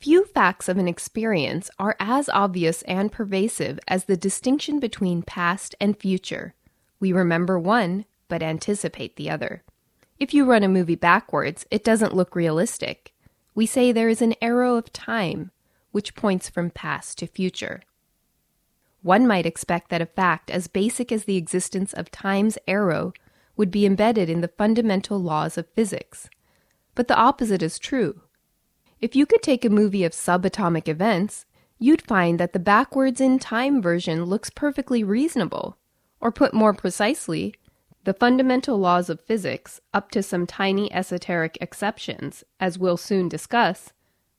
Few 0.00 0.24
facts 0.24 0.66
of 0.66 0.78
an 0.78 0.88
experience 0.88 1.68
are 1.78 1.94
as 2.00 2.30
obvious 2.30 2.80
and 2.82 3.12
pervasive 3.12 3.78
as 3.86 4.06
the 4.06 4.16
distinction 4.16 4.80
between 4.80 5.20
past 5.20 5.74
and 5.78 5.94
future. 5.94 6.54
We 7.00 7.12
remember 7.12 7.58
one, 7.58 8.06
but 8.26 8.42
anticipate 8.42 9.16
the 9.16 9.28
other. 9.28 9.62
If 10.18 10.32
you 10.32 10.46
run 10.46 10.62
a 10.62 10.68
movie 10.68 10.94
backwards, 10.94 11.66
it 11.70 11.84
doesn't 11.84 12.14
look 12.14 12.34
realistic. 12.34 13.12
We 13.54 13.66
say 13.66 13.92
there 13.92 14.08
is 14.08 14.22
an 14.22 14.36
arrow 14.40 14.76
of 14.76 14.90
time, 14.90 15.50
which 15.92 16.14
points 16.14 16.48
from 16.48 16.70
past 16.70 17.18
to 17.18 17.26
future. 17.26 17.82
One 19.02 19.26
might 19.26 19.44
expect 19.44 19.90
that 19.90 20.00
a 20.00 20.06
fact 20.06 20.50
as 20.50 20.66
basic 20.66 21.12
as 21.12 21.24
the 21.24 21.36
existence 21.36 21.92
of 21.92 22.10
time's 22.10 22.56
arrow 22.66 23.12
would 23.54 23.70
be 23.70 23.84
embedded 23.84 24.30
in 24.30 24.40
the 24.40 24.48
fundamental 24.48 25.18
laws 25.18 25.58
of 25.58 25.68
physics. 25.74 26.30
But 26.94 27.06
the 27.06 27.16
opposite 27.16 27.62
is 27.62 27.78
true. 27.78 28.22
If 29.00 29.16
you 29.16 29.24
could 29.24 29.42
take 29.42 29.64
a 29.64 29.70
movie 29.70 30.04
of 30.04 30.12
subatomic 30.12 30.86
events, 30.86 31.46
you'd 31.78 32.02
find 32.02 32.38
that 32.38 32.52
the 32.52 32.58
backwards 32.58 33.18
in 33.18 33.38
time 33.38 33.80
version 33.80 34.24
looks 34.24 34.50
perfectly 34.50 35.02
reasonable. 35.02 35.78
Or 36.20 36.30
put 36.30 36.52
more 36.52 36.74
precisely, 36.74 37.54
the 38.04 38.12
fundamental 38.12 38.78
laws 38.78 39.08
of 39.08 39.22
physics, 39.22 39.80
up 39.94 40.10
to 40.10 40.22
some 40.22 40.46
tiny 40.46 40.92
esoteric 40.92 41.56
exceptions, 41.62 42.44
as 42.58 42.78
we'll 42.78 42.98
soon 42.98 43.28
discuss, 43.28 43.94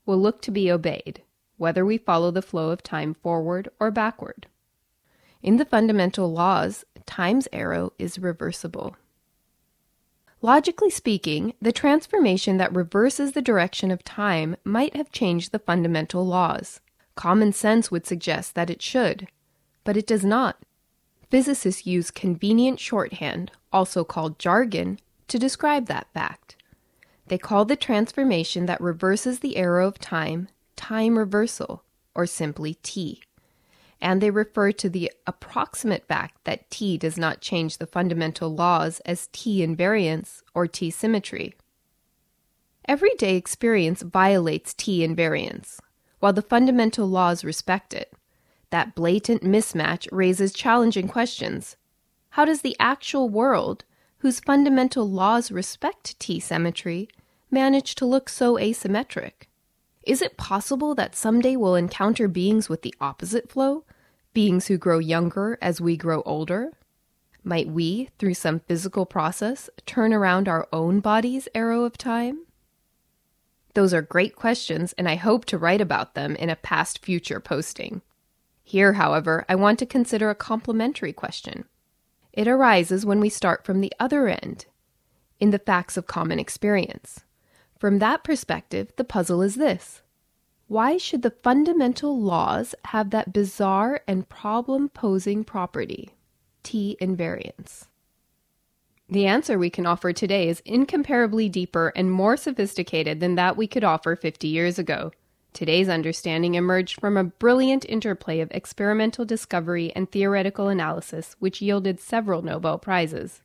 will 0.06 0.18
look 0.18 0.40
to 0.42 0.52
be 0.52 0.70
obeyed, 0.70 1.22
whether 1.56 1.84
we 1.84 1.98
follow 1.98 2.30
the 2.30 2.40
flow 2.40 2.70
of 2.70 2.84
time 2.84 3.14
forward 3.14 3.68
or 3.80 3.90
backward. 3.90 4.46
In 5.42 5.56
the 5.56 5.64
fundamental 5.64 6.32
laws, 6.32 6.84
time's 7.04 7.48
arrow 7.52 7.92
is 7.98 8.20
reversible. 8.20 8.96
Logically 10.44 10.90
speaking, 10.90 11.54
the 11.62 11.70
transformation 11.70 12.56
that 12.56 12.74
reverses 12.74 13.30
the 13.30 13.40
direction 13.40 13.92
of 13.92 14.02
time 14.02 14.56
might 14.64 14.96
have 14.96 15.12
changed 15.12 15.52
the 15.52 15.60
fundamental 15.60 16.26
laws. 16.26 16.80
Common 17.14 17.52
sense 17.52 17.92
would 17.92 18.06
suggest 18.06 18.56
that 18.56 18.68
it 18.68 18.82
should, 18.82 19.28
but 19.84 19.96
it 19.96 20.04
does 20.04 20.24
not. 20.24 20.56
Physicists 21.30 21.86
use 21.86 22.10
convenient 22.10 22.80
shorthand, 22.80 23.52
also 23.72 24.02
called 24.02 24.40
jargon, 24.40 24.98
to 25.28 25.38
describe 25.38 25.86
that 25.86 26.08
fact. 26.12 26.56
They 27.28 27.38
call 27.38 27.64
the 27.64 27.76
transformation 27.76 28.66
that 28.66 28.80
reverses 28.80 29.38
the 29.38 29.56
arrow 29.56 29.86
of 29.86 30.00
time 30.00 30.48
time 30.74 31.16
reversal, 31.16 31.84
or 32.16 32.26
simply 32.26 32.74
T 32.82 33.22
and 34.02 34.20
they 34.20 34.30
refer 34.30 34.72
to 34.72 34.90
the 34.90 35.12
approximate 35.28 36.04
fact 36.06 36.44
that 36.44 36.68
T 36.70 36.98
does 36.98 37.16
not 37.16 37.40
change 37.40 37.78
the 37.78 37.86
fundamental 37.86 38.52
laws 38.52 39.00
as 39.06 39.28
T 39.32 39.64
invariance 39.64 40.42
or 40.54 40.66
T 40.66 40.90
symmetry. 40.90 41.54
Everyday 42.88 43.36
experience 43.36 44.02
violates 44.02 44.74
T 44.74 45.06
invariance, 45.06 45.78
while 46.18 46.32
the 46.32 46.42
fundamental 46.42 47.06
laws 47.06 47.44
respect 47.44 47.94
it. 47.94 48.12
That 48.70 48.96
blatant 48.96 49.44
mismatch 49.44 50.08
raises 50.10 50.52
challenging 50.52 51.06
questions. 51.06 51.76
How 52.30 52.44
does 52.44 52.62
the 52.62 52.76
actual 52.80 53.28
world, 53.28 53.84
whose 54.18 54.40
fundamental 54.40 55.08
laws 55.08 55.52
respect 55.52 56.18
T 56.18 56.40
symmetry, 56.40 57.08
manage 57.52 57.94
to 57.96 58.06
look 58.06 58.28
so 58.28 58.56
asymmetric? 58.56 59.46
Is 60.04 60.20
it 60.20 60.36
possible 60.36 60.94
that 60.96 61.14
someday 61.14 61.54
we'll 61.54 61.76
encounter 61.76 62.26
beings 62.26 62.68
with 62.68 62.82
the 62.82 62.94
opposite 63.00 63.48
flow, 63.50 63.84
beings 64.34 64.66
who 64.66 64.76
grow 64.76 64.98
younger 64.98 65.58
as 65.62 65.80
we 65.80 65.96
grow 65.96 66.22
older? 66.22 66.72
Might 67.44 67.68
we, 67.68 68.08
through 68.18 68.34
some 68.34 68.60
physical 68.60 69.06
process, 69.06 69.70
turn 69.86 70.12
around 70.12 70.48
our 70.48 70.68
own 70.72 71.00
body's 71.00 71.48
arrow 71.54 71.84
of 71.84 71.96
time? 71.96 72.46
Those 73.74 73.94
are 73.94 74.02
great 74.02 74.34
questions, 74.36 74.92
and 74.98 75.08
I 75.08 75.14
hope 75.14 75.44
to 75.46 75.58
write 75.58 75.80
about 75.80 76.14
them 76.14 76.34
in 76.36 76.50
a 76.50 76.56
past 76.56 77.04
future 77.04 77.40
posting. 77.40 78.02
Here, 78.64 78.94
however, 78.94 79.44
I 79.48 79.54
want 79.54 79.78
to 79.80 79.86
consider 79.86 80.30
a 80.30 80.34
complementary 80.34 81.12
question. 81.12 81.64
It 82.32 82.48
arises 82.48 83.06
when 83.06 83.20
we 83.20 83.28
start 83.28 83.64
from 83.64 83.80
the 83.80 83.92
other 84.00 84.28
end, 84.28 84.66
in 85.38 85.50
the 85.50 85.58
facts 85.58 85.96
of 85.96 86.06
common 86.06 86.38
experience. 86.38 87.20
From 87.82 87.98
that 87.98 88.22
perspective, 88.22 88.92
the 88.94 89.02
puzzle 89.02 89.42
is 89.42 89.56
this 89.56 90.02
why 90.68 90.98
should 90.98 91.22
the 91.22 91.34
fundamental 91.42 92.16
laws 92.16 92.76
have 92.84 93.10
that 93.10 93.32
bizarre 93.32 94.02
and 94.06 94.28
problem 94.28 94.88
posing 94.88 95.42
property, 95.42 96.10
T 96.62 96.96
invariance? 97.00 97.88
The 99.08 99.26
answer 99.26 99.58
we 99.58 99.68
can 99.68 99.84
offer 99.84 100.12
today 100.12 100.48
is 100.48 100.62
incomparably 100.64 101.48
deeper 101.48 101.92
and 101.96 102.08
more 102.08 102.36
sophisticated 102.36 103.18
than 103.18 103.34
that 103.34 103.56
we 103.56 103.66
could 103.66 103.82
offer 103.82 104.14
50 104.14 104.46
years 104.46 104.78
ago. 104.78 105.10
Today's 105.52 105.88
understanding 105.88 106.54
emerged 106.54 107.00
from 107.00 107.16
a 107.16 107.24
brilliant 107.24 107.84
interplay 107.88 108.38
of 108.38 108.52
experimental 108.52 109.24
discovery 109.24 109.92
and 109.96 110.08
theoretical 110.08 110.68
analysis, 110.68 111.34
which 111.40 111.60
yielded 111.60 111.98
several 111.98 112.42
Nobel 112.42 112.78
Prizes. 112.78 113.42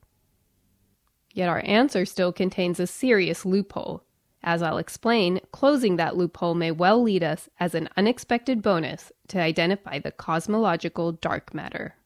Yet 1.34 1.48
our 1.48 1.64
answer 1.66 2.06
still 2.06 2.32
contains 2.32 2.78
a 2.78 2.86
serious 2.86 3.44
loophole. 3.44 4.04
As 4.42 4.62
I'll 4.62 4.78
explain, 4.78 5.40
closing 5.52 5.96
that 5.96 6.16
loophole 6.16 6.54
may 6.54 6.70
well 6.70 7.02
lead 7.02 7.22
us 7.22 7.48
as 7.58 7.74
an 7.74 7.88
unexpected 7.96 8.62
bonus 8.62 9.12
to 9.28 9.40
identify 9.40 9.98
the 9.98 10.12
cosmological 10.12 11.12
dark 11.12 11.52
matter. 11.52 11.96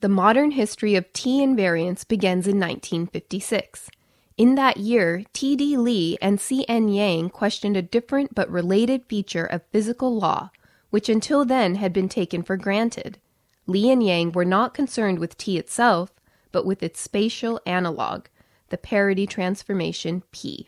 The 0.00 0.08
modern 0.08 0.52
history 0.52 0.94
of 0.94 1.12
T 1.12 1.40
invariance 1.40 2.06
begins 2.06 2.46
in 2.46 2.58
1956. 2.58 3.88
In 4.36 4.54
that 4.54 4.78
year, 4.78 5.24
T.D. 5.32 5.76
Lee 5.76 6.18
and 6.20 6.40
C.N. 6.40 6.88
Yang 6.88 7.30
questioned 7.30 7.76
a 7.76 7.82
different 7.82 8.34
but 8.34 8.50
related 8.50 9.04
feature 9.04 9.44
of 9.44 9.62
physical 9.70 10.16
law, 10.16 10.50
which 10.90 11.08
until 11.08 11.44
then 11.44 11.76
had 11.76 11.92
been 11.92 12.08
taken 12.08 12.42
for 12.42 12.56
granted. 12.56 13.18
Lee 13.66 13.90
and 13.90 14.02
Yang 14.02 14.32
were 14.32 14.44
not 14.44 14.74
concerned 14.74 15.18
with 15.18 15.36
T 15.36 15.58
itself, 15.58 16.12
but 16.50 16.66
with 16.66 16.82
its 16.82 17.00
spatial 17.00 17.60
analog, 17.66 18.26
the 18.72 18.78
parity 18.78 19.28
transformation 19.28 20.24
P. 20.32 20.66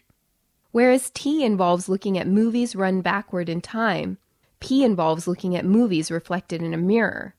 Whereas 0.70 1.11
T 1.11 1.42
involves 1.44 1.88
looking 1.88 2.16
at 2.16 2.28
movies 2.28 2.76
run 2.76 3.00
backward 3.00 3.49
in 3.49 3.61
time, 3.61 4.18
P 4.61 4.84
involves 4.84 5.26
looking 5.26 5.56
at 5.56 5.64
movies 5.64 6.11
reflected 6.11 6.62
in 6.62 6.73
a 6.73 6.76
mirror. 6.78 7.34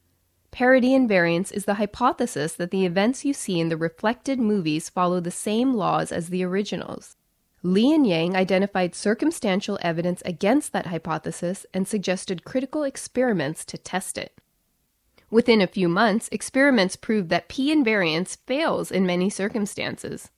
Parity 0.52 0.90
invariance 0.90 1.52
is 1.52 1.66
the 1.66 1.76
hypothesis 1.76 2.54
that 2.54 2.72
the 2.72 2.86
events 2.86 3.24
you 3.24 3.34
see 3.34 3.60
in 3.60 3.70
the 3.70 3.78
reflected 3.78 4.40
movies 4.40 4.90
follow 4.90 5.20
the 5.20 5.32
same 5.32 5.74
laws 5.74 6.12
as 6.12 6.30
the 6.30 6.44
originals. 6.44 7.16
Lee 7.62 7.94
and 7.94 8.08
Yang 8.08 8.36
identified 8.36 8.96
circumstantial 8.96 9.80
evidence 9.82 10.22
against 10.24 10.72
that 10.72 10.88
hypothesis 10.88 11.66
and 11.74 11.88
suggested 11.88 12.46
critical 12.46 12.84
experiments 12.84 13.66
to 13.66 13.78
test 13.78 14.18
it. 14.18 14.40
Within 15.30 15.62
a 15.62 15.68
few 15.68 15.90
months, 15.90 16.30
experiments 16.32 16.96
proved 16.96 17.30
that 17.30 17.50
P 17.50 17.74
invariance 17.76 18.38
fails 18.46 18.92
in 18.92 19.06
many 19.06 19.30
circumstances. 19.30 20.30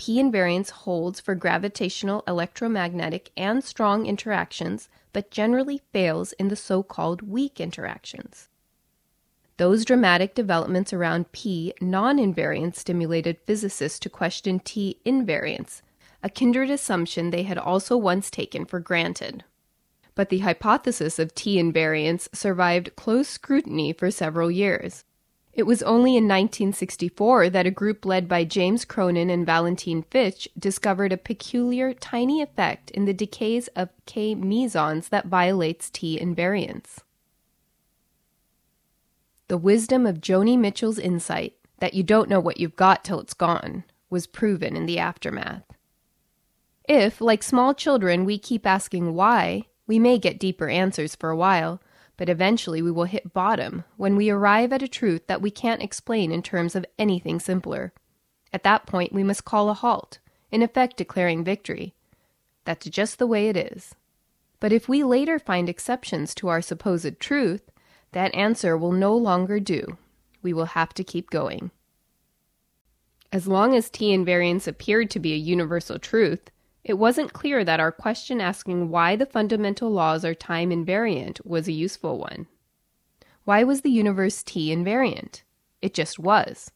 P 0.00 0.16
invariance 0.16 0.70
holds 0.70 1.20
for 1.20 1.34
gravitational, 1.34 2.24
electromagnetic, 2.26 3.30
and 3.36 3.62
strong 3.62 4.06
interactions, 4.06 4.88
but 5.12 5.30
generally 5.30 5.82
fails 5.92 6.32
in 6.32 6.48
the 6.48 6.56
so 6.56 6.82
called 6.82 7.20
weak 7.20 7.60
interactions. 7.60 8.48
Those 9.58 9.84
dramatic 9.84 10.34
developments 10.34 10.94
around 10.94 11.32
P 11.32 11.74
non 11.82 12.16
invariance 12.16 12.76
stimulated 12.76 13.40
physicists 13.44 13.98
to 13.98 14.08
question 14.08 14.58
T 14.60 14.98
invariance, 15.04 15.82
a 16.22 16.30
kindred 16.30 16.70
assumption 16.70 17.28
they 17.28 17.42
had 17.42 17.58
also 17.58 17.94
once 17.94 18.30
taken 18.30 18.64
for 18.64 18.80
granted. 18.80 19.44
But 20.14 20.30
the 20.30 20.38
hypothesis 20.38 21.18
of 21.18 21.34
T 21.34 21.62
invariance 21.62 22.26
survived 22.34 22.96
close 22.96 23.28
scrutiny 23.28 23.92
for 23.92 24.10
several 24.10 24.50
years. 24.50 25.04
It 25.52 25.64
was 25.64 25.82
only 25.82 26.12
in 26.12 26.24
1964 26.24 27.50
that 27.50 27.66
a 27.66 27.70
group 27.70 28.04
led 28.04 28.28
by 28.28 28.44
James 28.44 28.84
Cronin 28.84 29.30
and 29.30 29.44
Valentine 29.44 30.02
Fitch 30.02 30.48
discovered 30.58 31.12
a 31.12 31.16
peculiar 31.16 31.92
tiny 31.92 32.40
effect 32.40 32.90
in 32.92 33.04
the 33.04 33.12
decays 33.12 33.66
of 33.68 33.90
K 34.06 34.34
mesons 34.34 35.08
that 35.08 35.26
violates 35.26 35.90
T 35.90 36.18
invariance. 36.18 36.98
The 39.48 39.58
wisdom 39.58 40.06
of 40.06 40.20
Joni 40.20 40.56
Mitchell's 40.56 41.00
insight 41.00 41.54
that 41.80 41.94
you 41.94 42.04
don't 42.04 42.28
know 42.28 42.40
what 42.40 42.60
you've 42.60 42.76
got 42.76 43.02
till 43.02 43.18
it's 43.18 43.34
gone 43.34 43.82
was 44.08 44.28
proven 44.28 44.76
in 44.76 44.86
the 44.86 44.98
aftermath. 44.98 45.64
If, 46.88 47.20
like 47.20 47.42
small 47.42 47.74
children, 47.74 48.24
we 48.24 48.38
keep 48.38 48.66
asking 48.66 49.14
why, 49.14 49.64
we 49.86 49.98
may 49.98 50.18
get 50.18 50.38
deeper 50.38 50.68
answers 50.68 51.16
for 51.16 51.30
a 51.30 51.36
while, 51.36 51.80
but 52.20 52.28
eventually 52.28 52.82
we 52.82 52.90
will 52.90 53.04
hit 53.04 53.32
bottom 53.32 53.82
when 53.96 54.14
we 54.14 54.28
arrive 54.28 54.74
at 54.74 54.82
a 54.82 54.88
truth 54.88 55.26
that 55.26 55.40
we 55.40 55.50
can't 55.50 55.80
explain 55.80 56.30
in 56.30 56.42
terms 56.42 56.76
of 56.76 56.84
anything 56.98 57.40
simpler. 57.40 57.94
At 58.52 58.62
that 58.62 58.84
point, 58.84 59.14
we 59.14 59.24
must 59.24 59.46
call 59.46 59.70
a 59.70 59.72
halt, 59.72 60.18
in 60.52 60.62
effect 60.62 60.98
declaring 60.98 61.42
victory. 61.42 61.94
That's 62.66 62.84
just 62.90 63.18
the 63.18 63.26
way 63.26 63.48
it 63.48 63.56
is. 63.56 63.94
But 64.60 64.70
if 64.70 64.86
we 64.86 65.02
later 65.02 65.38
find 65.38 65.66
exceptions 65.66 66.34
to 66.34 66.48
our 66.48 66.60
supposed 66.60 67.20
truth, 67.20 67.62
that 68.12 68.34
answer 68.34 68.76
will 68.76 68.92
no 68.92 69.16
longer 69.16 69.58
do. 69.58 69.96
We 70.42 70.52
will 70.52 70.76
have 70.76 70.92
to 70.96 71.02
keep 71.02 71.30
going. 71.30 71.70
As 73.32 73.48
long 73.48 73.74
as 73.74 73.88
T 73.88 74.14
invariance 74.14 74.68
appeared 74.68 75.10
to 75.12 75.20
be 75.20 75.32
a 75.32 75.36
universal 75.36 75.98
truth, 75.98 76.50
it 76.84 76.94
wasn't 76.94 77.32
clear 77.32 77.64
that 77.64 77.80
our 77.80 77.92
question 77.92 78.40
asking 78.40 78.88
why 78.88 79.16
the 79.16 79.26
fundamental 79.26 79.90
laws 79.90 80.24
are 80.24 80.34
time 80.34 80.70
invariant 80.70 81.44
was 81.44 81.68
a 81.68 81.72
useful 81.72 82.18
one. 82.18 82.46
Why 83.44 83.64
was 83.64 83.82
the 83.82 83.90
universe 83.90 84.42
T 84.42 84.74
invariant? 84.74 85.42
It 85.82 85.94
just 85.94 86.18
was. 86.18 86.70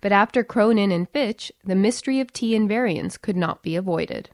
But 0.00 0.12
after 0.12 0.42
Cronin 0.42 0.90
and 0.90 1.08
Fitch, 1.08 1.52
the 1.64 1.74
mystery 1.74 2.20
of 2.20 2.32
T 2.32 2.52
invariance 2.52 3.20
could 3.20 3.36
not 3.36 3.62
be 3.62 3.76
avoided. 3.76 4.30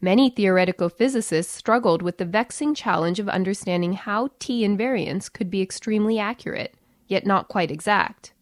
Many 0.00 0.30
theoretical 0.30 0.88
physicists 0.88 1.52
struggled 1.52 2.02
with 2.02 2.18
the 2.18 2.24
vexing 2.24 2.74
challenge 2.74 3.18
of 3.18 3.28
understanding 3.28 3.94
how 3.94 4.30
T 4.38 4.62
invariance 4.66 5.32
could 5.32 5.50
be 5.50 5.62
extremely 5.62 6.18
accurate, 6.18 6.74
yet 7.06 7.26
not 7.26 7.48
quite 7.48 7.70
exact. 7.70 8.32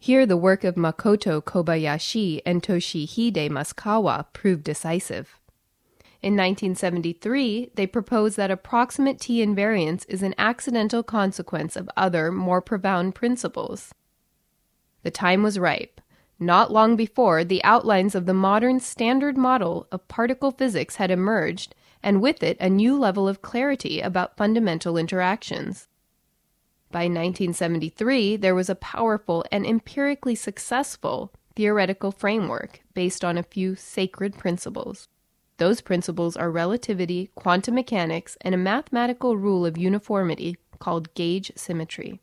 Here, 0.00 0.26
the 0.26 0.36
work 0.36 0.62
of 0.62 0.76
Makoto 0.76 1.42
Kobayashi 1.42 2.40
and 2.46 2.62
Toshihide 2.62 3.50
Masukawa 3.50 4.26
proved 4.32 4.62
decisive. 4.62 5.40
In 6.22 6.34
1973, 6.34 7.72
they 7.74 7.86
proposed 7.86 8.36
that 8.36 8.50
approximate 8.50 9.20
T 9.20 9.44
invariance 9.44 10.04
is 10.08 10.22
an 10.22 10.36
accidental 10.38 11.02
consequence 11.02 11.74
of 11.74 11.90
other, 11.96 12.30
more 12.30 12.60
profound 12.60 13.16
principles. 13.16 13.92
The 15.02 15.10
time 15.10 15.42
was 15.42 15.58
ripe. 15.58 16.00
Not 16.38 16.72
long 16.72 16.94
before, 16.94 17.42
the 17.42 17.62
outlines 17.64 18.14
of 18.14 18.26
the 18.26 18.34
modern 18.34 18.78
standard 18.78 19.36
model 19.36 19.88
of 19.90 20.06
particle 20.06 20.52
physics 20.52 20.96
had 20.96 21.10
emerged, 21.10 21.74
and 22.04 22.22
with 22.22 22.44
it 22.44 22.56
a 22.60 22.70
new 22.70 22.96
level 22.96 23.26
of 23.26 23.42
clarity 23.42 24.00
about 24.00 24.36
fundamental 24.36 24.96
interactions. 24.96 25.87
By 26.90 27.00
1973, 27.00 28.36
there 28.36 28.54
was 28.54 28.70
a 28.70 28.74
powerful 28.74 29.44
and 29.52 29.66
empirically 29.66 30.34
successful 30.34 31.32
theoretical 31.54 32.12
framework 32.12 32.80
based 32.94 33.24
on 33.24 33.36
a 33.36 33.42
few 33.42 33.74
sacred 33.74 34.38
principles. 34.38 35.08
Those 35.58 35.80
principles 35.80 36.36
are 36.36 36.50
relativity, 36.50 37.30
quantum 37.34 37.74
mechanics, 37.74 38.38
and 38.40 38.54
a 38.54 38.58
mathematical 38.58 39.36
rule 39.36 39.66
of 39.66 39.76
uniformity 39.76 40.56
called 40.78 41.12
gauge 41.14 41.52
symmetry. 41.56 42.20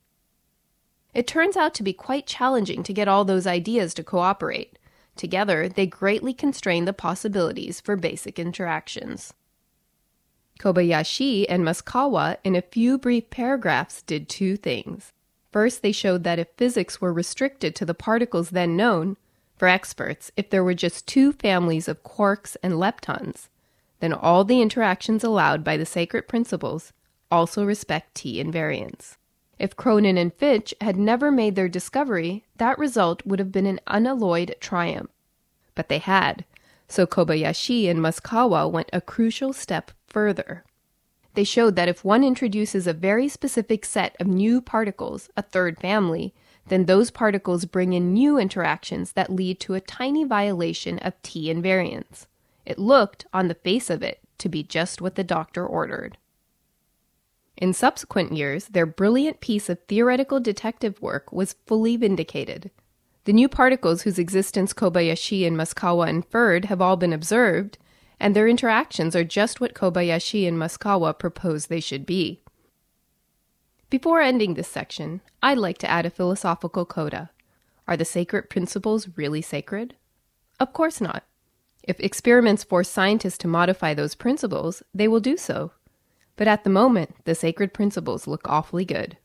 It 1.14 1.28
turns 1.28 1.56
out 1.56 1.74
to 1.76 1.84
be 1.84 1.94
quite 1.94 2.26
challenging 2.26 2.82
to 2.84 2.94
get 2.94 3.08
all 3.08 3.24
those 3.24 3.46
ideas 3.46 3.94
to 3.96 4.04
cooperate. 4.04 4.80
Together, 5.16 5.70
they 5.70 5.86
greatly 5.86 6.34
constrain 6.34 6.86
the 6.86 6.94
possibilities 6.94 7.80
for 7.80 7.96
basic 7.96 8.40
interactions. 8.40 9.34
Kobayashi 10.60 11.46
and 11.50 11.64
Masukawa, 11.64 12.38
in 12.44 12.56
a 12.56 12.62
few 12.62 12.98
brief 12.98 13.30
paragraphs, 13.30 14.02
did 14.02 14.30
two 14.30 14.56
things. 14.56 15.12
First, 15.52 15.82
they 15.82 15.92
showed 15.92 16.24
that 16.24 16.40
if 16.40 16.48
physics 16.58 17.00
were 17.00 17.14
restricted 17.14 17.76
to 17.76 17.86
the 17.86 17.94
particles 17.94 18.50
then 18.50 18.76
known, 18.76 19.18
for 19.58 19.68
experts, 19.68 20.32
if 20.36 20.50
there 20.50 20.64
were 20.64 20.74
just 20.74 21.08
two 21.08 21.32
families 21.32 21.88
of 21.88 22.04
quarks 22.04 22.58
and 22.62 22.74
leptons, 22.74 23.48
then 24.00 24.12
all 24.12 24.44
the 24.44 24.62
interactions 24.62 25.24
allowed 25.24 25.64
by 25.64 25.78
the 25.78 25.86
sacred 25.86 26.28
principles 26.28 26.92
also 27.32 27.64
respect 27.64 28.16
T 28.16 28.44
invariance. 28.44 29.16
If 29.58 29.78
Cronin 29.78 30.18
and 30.18 30.34
Fitch 30.34 30.74
had 30.82 30.98
never 30.98 31.32
made 31.32 31.56
their 31.56 31.70
discovery, 31.70 32.44
that 32.58 32.78
result 32.78 33.26
would 33.26 33.40
have 33.40 33.52
been 33.52 33.66
an 33.66 33.80
unalloyed 33.88 34.56
triumph. 34.60 35.10
But 35.74 35.88
they 35.88 36.00
had, 36.00 36.44
so 36.88 37.08
Kobayashi 37.08 37.90
and 37.90 38.00
Masukawa 38.00 38.70
went 38.70 38.90
a 38.92 39.02
crucial 39.02 39.54
step 39.54 39.92
further. 40.16 40.64
They 41.34 41.44
showed 41.44 41.76
that 41.76 41.90
if 41.90 42.06
one 42.06 42.24
introduces 42.24 42.88
a 42.88 42.94
very 42.94 43.28
specific 43.28 43.84
set 43.84 44.16
of 44.18 44.28
new 44.28 44.62
particles, 44.62 45.30
a 45.36 45.42
third 45.42 45.78
family, 45.78 46.34
then 46.70 46.86
those 46.86 47.12
particles 47.12 47.66
bring 47.66 47.92
in 47.92 48.14
new 48.14 48.38
interactions 48.38 49.12
that 49.12 49.30
lead 49.30 49.60
to 49.60 49.74
a 49.74 49.82
tiny 49.82 50.24
violation 50.24 51.00
of 51.00 51.22
T 51.22 51.54
invariance. 51.54 52.28
It 52.66 52.80
looked, 52.80 53.26
on 53.34 53.50
the 53.50 53.56
face 53.56 53.90
of 53.90 54.02
it, 54.02 54.22
to 54.38 54.48
be 54.48 54.64
just 54.64 55.02
what 55.02 55.16
the 55.16 55.24
doctor 55.26 55.68
ordered. 55.68 56.18
In 57.58 57.74
subsequent 57.74 58.32
years, 58.32 58.68
their 58.70 58.86
brilliant 58.86 59.42
piece 59.42 59.68
of 59.68 59.80
theoretical 59.82 60.40
detective 60.40 61.02
work 61.02 61.34
was 61.34 61.58
fully 61.66 61.98
vindicated. 61.98 62.72
The 63.26 63.34
new 63.34 63.50
particles 63.50 64.04
whose 64.04 64.18
existence 64.18 64.74
Kobayashi 64.74 65.46
and 65.46 65.58
Masukawa 65.58 66.08
inferred 66.08 66.66
have 66.66 66.80
all 66.80 66.96
been 66.96 67.12
observed, 67.12 67.78
and 68.20 68.36
their 68.36 68.48
interactions 68.48 69.16
are 69.16 69.24
just 69.24 69.60
what 69.60 69.74
Kobayashi 69.74 70.48
and 70.48 70.58
Masukawa 70.58 71.18
propose 71.18 71.68
they 71.68 71.80
should 71.80 72.06
be. 72.06 72.42
Before 73.90 74.22
ending 74.22 74.54
this 74.54 74.68
section, 74.68 75.22
I'd 75.44 75.58
like 75.58 75.78
to 75.80 75.90
add 75.90 76.06
a 76.06 76.10
philosophical 76.10 76.86
coda. 76.86 77.30
Are 77.88 77.98
the 77.98 78.06
sacred 78.06 78.50
principles 78.50 79.08
really 79.16 79.42
sacred? 79.42 79.96
Of 80.60 80.74
course 80.74 81.00
not. 81.00 81.24
If 81.84 82.00
experiments 82.00 82.64
force 82.64 82.90
scientists 82.90 83.38
to 83.40 83.48
modify 83.48 83.94
those 83.94 84.16
principles, 84.16 84.82
they 84.94 85.08
will 85.08 85.20
do 85.20 85.38
so 85.38 85.72
but 86.36 86.48
at 86.48 86.64
the 86.64 86.70
moment, 86.70 87.16
the 87.26 87.36
sacred 87.36 87.74
principles 87.74 88.28
look 88.28 88.48
awfully 88.50 88.86
good. 88.86 89.18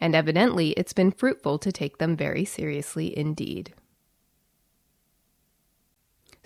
And 0.00 0.14
evidently, 0.14 0.70
it's 0.70 0.92
been 0.92 1.10
fruitful 1.10 1.58
to 1.58 1.72
take 1.72 1.98
them 1.98 2.16
very 2.16 2.44
seriously 2.44 3.16
indeed. 3.16 3.74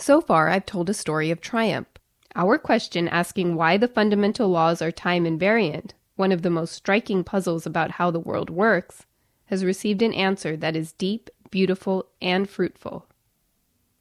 So 0.00 0.22
far, 0.22 0.48
I've 0.48 0.64
told 0.64 0.88
a 0.88 0.94
story 0.94 1.30
of 1.30 1.42
triumph. 1.42 1.86
Our 2.34 2.56
question 2.56 3.06
asking 3.06 3.54
why 3.54 3.76
the 3.76 3.86
fundamental 3.86 4.48
laws 4.48 4.80
are 4.80 4.90
time 4.90 5.24
invariant, 5.24 5.90
one 6.16 6.32
of 6.32 6.40
the 6.40 6.48
most 6.48 6.72
striking 6.72 7.22
puzzles 7.22 7.66
about 7.66 7.92
how 7.92 8.10
the 8.10 8.18
world 8.18 8.48
works, 8.48 9.04
has 9.46 9.62
received 9.62 10.00
an 10.00 10.14
answer 10.14 10.56
that 10.56 10.74
is 10.74 10.92
deep, 10.92 11.28
beautiful, 11.50 12.06
and 12.22 12.48
fruitful. 12.48 13.06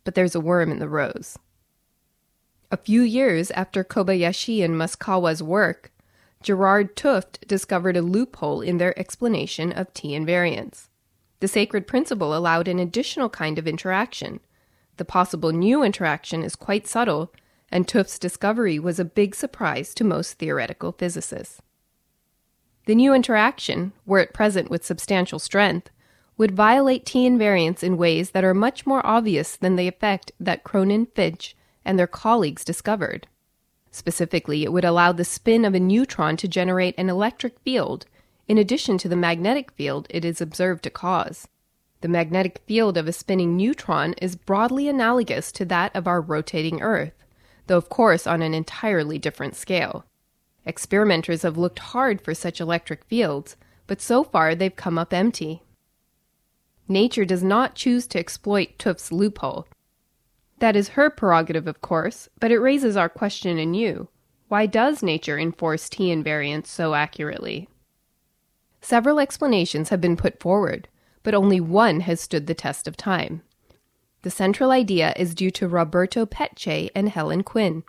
But 0.05 0.15
there's 0.15 0.35
a 0.35 0.39
worm 0.39 0.71
in 0.71 0.79
the 0.79 0.87
rose. 0.87 1.37
A 2.71 2.77
few 2.77 3.01
years 3.01 3.51
after 3.51 3.83
Kobayashi 3.83 4.63
and 4.63 4.75
Masukawa's 4.75 5.43
work, 5.43 5.91
Gerard 6.41 6.95
't 6.95 7.03
Hooft 7.03 7.45
discovered 7.45 7.97
a 7.97 8.01
loophole 8.01 8.61
in 8.61 8.77
their 8.77 8.97
explanation 8.97 9.73
of 9.73 9.93
T 9.93 10.11
invariance. 10.11 10.87
The 11.41 11.49
sacred 11.49 11.87
principle 11.87 12.33
allowed 12.33 12.69
an 12.69 12.79
additional 12.79 13.29
kind 13.29 13.59
of 13.59 13.67
interaction. 13.67 14.39
The 14.99 15.05
possible 15.05 15.53
new 15.53 15.81
interaction 15.81 16.43
is 16.43 16.57
quite 16.57 16.85
subtle, 16.85 17.31
and 17.71 17.87
't 17.87 18.19
discovery 18.19 18.79
was 18.79 18.99
a 18.99 19.05
big 19.05 19.33
surprise 19.33 19.93
to 19.93 20.03
most 20.03 20.33
theoretical 20.33 20.91
physicists. 20.91 21.61
The 22.85 22.95
new 22.95 23.13
interaction, 23.13 23.93
were 24.05 24.19
it 24.19 24.33
present 24.33 24.69
with 24.69 24.85
substantial 24.85 25.39
strength, 25.39 25.89
would 26.37 26.51
violate 26.51 27.05
T 27.05 27.25
invariance 27.25 27.81
in 27.81 27.95
ways 27.95 28.31
that 28.31 28.43
are 28.43 28.53
much 28.53 28.85
more 28.85 29.05
obvious 29.05 29.55
than 29.55 29.77
the 29.77 29.87
effect 29.87 30.33
that 30.37 30.65
Cronin 30.65 31.05
Fitch 31.05 31.55
and 31.85 31.97
their 31.97 32.05
colleagues 32.05 32.65
discovered. 32.65 33.25
Specifically, 33.91 34.65
it 34.65 34.73
would 34.73 34.83
allow 34.83 35.13
the 35.13 35.23
spin 35.23 35.63
of 35.63 35.73
a 35.73 35.79
neutron 35.79 36.35
to 36.35 36.47
generate 36.49 36.95
an 36.97 37.09
electric 37.09 37.57
field, 37.61 38.05
in 38.49 38.57
addition 38.57 38.97
to 38.97 39.07
the 39.07 39.15
magnetic 39.15 39.71
field 39.71 40.07
it 40.09 40.25
is 40.25 40.41
observed 40.41 40.83
to 40.83 40.89
cause. 40.89 41.47
The 42.01 42.07
magnetic 42.07 42.61
field 42.65 42.97
of 42.97 43.07
a 43.07 43.11
spinning 43.11 43.57
neutron 43.57 44.13
is 44.21 44.35
broadly 44.37 44.87
analogous 44.87 45.51
to 45.53 45.65
that 45.65 45.93
of 45.95 46.07
our 46.07 46.21
rotating 46.21 46.81
Earth, 46.81 47.25
though 47.67 47.77
of 47.77 47.89
course 47.89 48.25
on 48.25 48.41
an 48.41 48.53
entirely 48.53 49.17
different 49.17 49.55
scale. 49.55 50.05
Experimenters 50.65 51.41
have 51.41 51.57
looked 51.57 51.79
hard 51.79 52.21
for 52.21 52.33
such 52.33 52.61
electric 52.61 53.03
fields, 53.05 53.57
but 53.85 54.01
so 54.01 54.23
far 54.23 54.55
they've 54.55 54.75
come 54.75 54.97
up 54.97 55.13
empty. 55.13 55.63
Nature 56.87 57.25
does 57.25 57.43
not 57.43 57.75
choose 57.75 58.07
to 58.07 58.19
exploit 58.19 58.77
't 58.77 58.83
Hooft's 58.83 59.11
loophole. 59.11 59.67
That 60.59 60.75
is 60.75 60.89
her 60.89 61.09
prerogative, 61.09 61.67
of 61.67 61.81
course, 61.81 62.29
but 62.39 62.51
it 62.51 62.59
raises 62.59 62.97
our 62.97 63.09
question 63.09 63.57
anew. 63.57 64.07
Why 64.47 64.65
does 64.65 65.03
nature 65.03 65.37
enforce 65.37 65.89
T 65.89 66.07
invariance 66.07 66.67
so 66.67 66.93
accurately? 66.93 67.69
Several 68.81 69.19
explanations 69.19 69.89
have 69.89 70.01
been 70.01 70.17
put 70.17 70.39
forward, 70.39 70.87
but 71.23 71.33
only 71.33 71.59
one 71.59 72.01
has 72.01 72.21
stood 72.21 72.47
the 72.47 72.53
test 72.53 72.87
of 72.87 72.97
time. 72.97 73.41
The 74.21 74.29
central 74.29 74.71
idea 74.71 75.13
is 75.15 75.33
due 75.33 75.51
to 75.51 75.67
Roberto 75.67 76.25
Peccei 76.25 76.89
and 76.93 77.09
Helen 77.09 77.43
Quinn. 77.43 77.83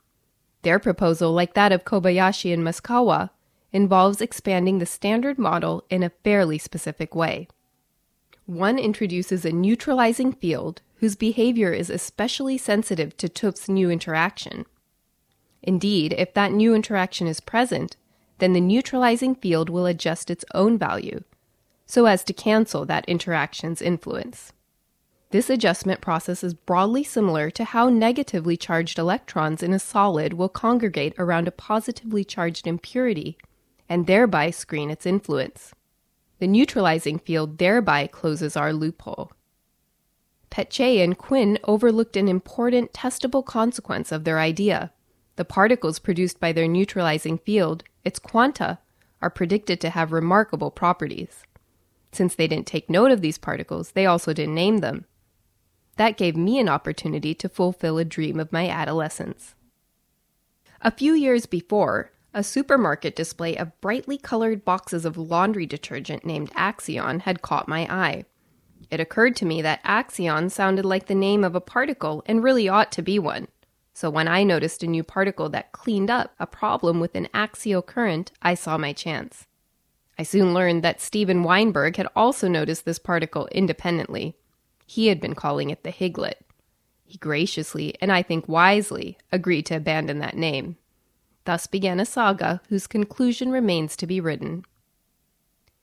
Their 0.62 0.78
proposal, 0.78 1.32
like 1.32 1.54
that 1.54 1.72
of 1.72 1.84
Kobayashi 1.84 2.52
and 2.52 2.62
Maskawa, 2.62 3.30
involves 3.72 4.20
expanding 4.20 4.78
the 4.78 4.86
standard 4.86 5.38
model 5.38 5.84
in 5.90 6.02
a 6.02 6.12
fairly 6.22 6.58
specific 6.58 7.14
way. 7.14 7.48
One 8.46 8.78
introduces 8.78 9.44
a 9.44 9.52
neutralizing 9.52 10.32
field 10.32 10.82
whose 10.96 11.16
behavior 11.16 11.72
is 11.72 11.88
especially 11.88 12.58
sensitive 12.58 13.16
to 13.16 13.28
't 13.28 13.40
Hooft's 13.40 13.68
new 13.68 13.90
interaction. 13.90 14.66
Indeed, 15.62 16.14
if 16.18 16.34
that 16.34 16.52
new 16.52 16.74
interaction 16.74 17.26
is 17.26 17.40
present, 17.40 17.96
then 18.38 18.52
the 18.52 18.60
neutralizing 18.60 19.34
field 19.34 19.70
will 19.70 19.86
adjust 19.86 20.30
its 20.30 20.44
own 20.54 20.78
value, 20.78 21.22
so 21.90 22.06
as 22.06 22.22
to 22.22 22.32
cancel 22.32 22.86
that 22.86 23.04
interaction's 23.08 23.82
influence. 23.82 24.52
This 25.30 25.50
adjustment 25.50 26.00
process 26.00 26.44
is 26.44 26.54
broadly 26.54 27.02
similar 27.02 27.50
to 27.50 27.64
how 27.64 27.88
negatively 27.88 28.56
charged 28.56 28.96
electrons 28.96 29.60
in 29.60 29.72
a 29.72 29.80
solid 29.80 30.34
will 30.34 30.48
congregate 30.48 31.14
around 31.18 31.48
a 31.48 31.52
positively 31.52 32.22
charged 32.22 32.68
impurity 32.68 33.36
and 33.88 34.06
thereby 34.06 34.50
screen 34.50 34.88
its 34.88 35.04
influence. 35.04 35.74
The 36.38 36.46
neutralizing 36.46 37.18
field 37.18 37.58
thereby 37.58 38.06
closes 38.06 38.56
our 38.56 38.72
loophole. 38.72 39.32
Peccei 40.48 41.02
and 41.02 41.18
Quinn 41.18 41.58
overlooked 41.64 42.16
an 42.16 42.28
important 42.28 42.92
testable 42.92 43.44
consequence 43.44 44.12
of 44.12 44.22
their 44.22 44.38
idea. 44.38 44.92
The 45.34 45.44
particles 45.44 45.98
produced 45.98 46.38
by 46.38 46.52
their 46.52 46.68
neutralizing 46.68 47.38
field, 47.38 47.82
its 48.04 48.20
quanta, 48.20 48.78
are 49.20 49.30
predicted 49.30 49.80
to 49.80 49.90
have 49.90 50.12
remarkable 50.12 50.70
properties. 50.70 51.42
Since 52.12 52.34
they 52.34 52.48
didn't 52.48 52.66
take 52.66 52.90
note 52.90 53.10
of 53.10 53.20
these 53.20 53.38
particles, 53.38 53.92
they 53.92 54.06
also 54.06 54.32
didn't 54.32 54.54
name 54.54 54.78
them. 54.78 55.04
That 55.96 56.16
gave 56.16 56.36
me 56.36 56.58
an 56.58 56.68
opportunity 56.68 57.34
to 57.34 57.48
fulfill 57.48 57.98
a 57.98 58.04
dream 58.04 58.40
of 58.40 58.52
my 58.52 58.68
adolescence. 58.68 59.54
A 60.82 60.90
few 60.90 61.12
years 61.12 61.46
before, 61.46 62.12
a 62.32 62.42
supermarket 62.42 63.14
display 63.14 63.56
of 63.56 63.78
brightly 63.80 64.16
colored 64.16 64.64
boxes 64.64 65.04
of 65.04 65.18
laundry 65.18 65.66
detergent 65.66 66.24
named 66.24 66.52
Axion 66.54 67.22
had 67.22 67.42
caught 67.42 67.68
my 67.68 67.82
eye. 67.92 68.24
It 68.90 69.00
occurred 69.00 69.36
to 69.36 69.44
me 69.44 69.62
that 69.62 69.84
axion 69.84 70.50
sounded 70.50 70.84
like 70.84 71.06
the 71.06 71.14
name 71.14 71.44
of 71.44 71.54
a 71.54 71.60
particle 71.60 72.22
and 72.26 72.42
really 72.42 72.68
ought 72.68 72.90
to 72.92 73.02
be 73.02 73.18
one. 73.18 73.48
So 73.92 74.08
when 74.08 74.26
I 74.26 74.42
noticed 74.42 74.82
a 74.82 74.86
new 74.86 75.04
particle 75.04 75.48
that 75.50 75.72
cleaned 75.72 76.10
up 76.10 76.34
a 76.38 76.46
problem 76.46 76.98
with 76.98 77.14
an 77.14 77.28
axial 77.34 77.82
current, 77.82 78.32
I 78.40 78.54
saw 78.54 78.78
my 78.78 78.92
chance. 78.92 79.46
I 80.20 80.22
soon 80.22 80.52
learned 80.52 80.82
that 80.82 81.00
Steven 81.00 81.44
Weinberg 81.44 81.96
had 81.96 82.06
also 82.14 82.46
noticed 82.46 82.84
this 82.84 82.98
particle 82.98 83.48
independently, 83.52 84.36
he 84.84 85.06
had 85.06 85.18
been 85.18 85.34
calling 85.34 85.70
it 85.70 85.82
the 85.82 85.90
Higglet. 85.90 86.42
He 87.06 87.16
graciously, 87.16 87.94
and 88.02 88.12
I 88.12 88.20
think 88.20 88.46
wisely, 88.46 89.16
agreed 89.32 89.64
to 89.66 89.76
abandon 89.76 90.18
that 90.18 90.36
name. 90.36 90.76
Thus 91.46 91.66
began 91.66 91.98
a 91.98 92.04
saga 92.04 92.60
whose 92.68 92.86
conclusion 92.86 93.50
remains 93.50 93.96
to 93.96 94.06
be 94.06 94.20
written. 94.20 94.66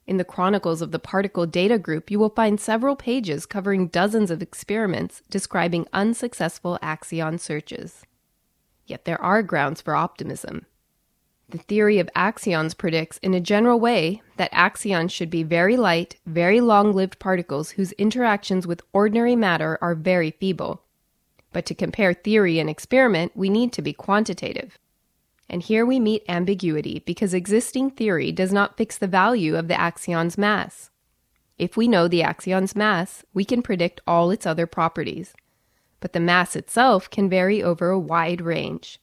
In 0.05 0.17
the 0.17 0.23
chronicles 0.23 0.83
of 0.83 0.91
the 0.91 0.99
particle 0.99 1.47
data 1.47 1.79
group, 1.79 2.11
you 2.11 2.19
will 2.19 2.29
find 2.29 2.59
several 2.59 2.95
pages 2.95 3.47
covering 3.47 3.87
dozens 3.87 4.29
of 4.29 4.43
experiments 4.43 5.23
describing 5.31 5.87
unsuccessful 5.93 6.77
axion 6.83 7.39
searches. 7.39 8.05
Yet 8.85 9.05
there 9.05 9.19
are 9.19 9.41
grounds 9.41 9.81
for 9.81 9.95
optimism. 9.95 10.67
The 11.49 11.59
theory 11.59 11.97
of 11.99 12.09
axions 12.13 12.77
predicts, 12.77 13.19
in 13.19 13.33
a 13.33 13.39
general 13.39 13.79
way, 13.79 14.21
that 14.35 14.51
axions 14.51 15.11
should 15.11 15.29
be 15.29 15.43
very 15.43 15.77
light, 15.77 16.17
very 16.25 16.59
long 16.59 16.91
lived 16.91 17.19
particles 17.19 17.71
whose 17.71 17.93
interactions 17.93 18.67
with 18.67 18.81
ordinary 18.91 19.35
matter 19.35 19.77
are 19.81 19.95
very 19.95 20.31
feeble. 20.31 20.83
But 21.53 21.65
to 21.67 21.73
compare 21.73 22.13
theory 22.13 22.59
and 22.59 22.69
experiment, 22.69 23.31
we 23.33 23.49
need 23.49 23.71
to 23.73 23.81
be 23.81 23.93
quantitative. 23.93 24.77
And 25.49 25.63
here 25.63 25.85
we 25.85 26.01
meet 26.01 26.25
ambiguity 26.27 27.01
because 27.05 27.33
existing 27.33 27.91
theory 27.91 28.33
does 28.33 28.51
not 28.51 28.75
fix 28.75 28.97
the 28.97 29.07
value 29.07 29.55
of 29.55 29.69
the 29.69 29.79
axion's 29.79 30.37
mass. 30.37 30.89
If 31.57 31.77
we 31.77 31.87
know 31.87 32.09
the 32.09 32.23
axion's 32.23 32.75
mass, 32.75 33.23
we 33.33 33.45
can 33.45 33.61
predict 33.61 34.01
all 34.05 34.31
its 34.31 34.45
other 34.45 34.67
properties. 34.67 35.33
But 36.01 36.11
the 36.11 36.19
mass 36.19 36.57
itself 36.57 37.09
can 37.09 37.29
vary 37.29 37.63
over 37.63 37.89
a 37.89 37.97
wide 37.97 38.41
range. 38.41 38.99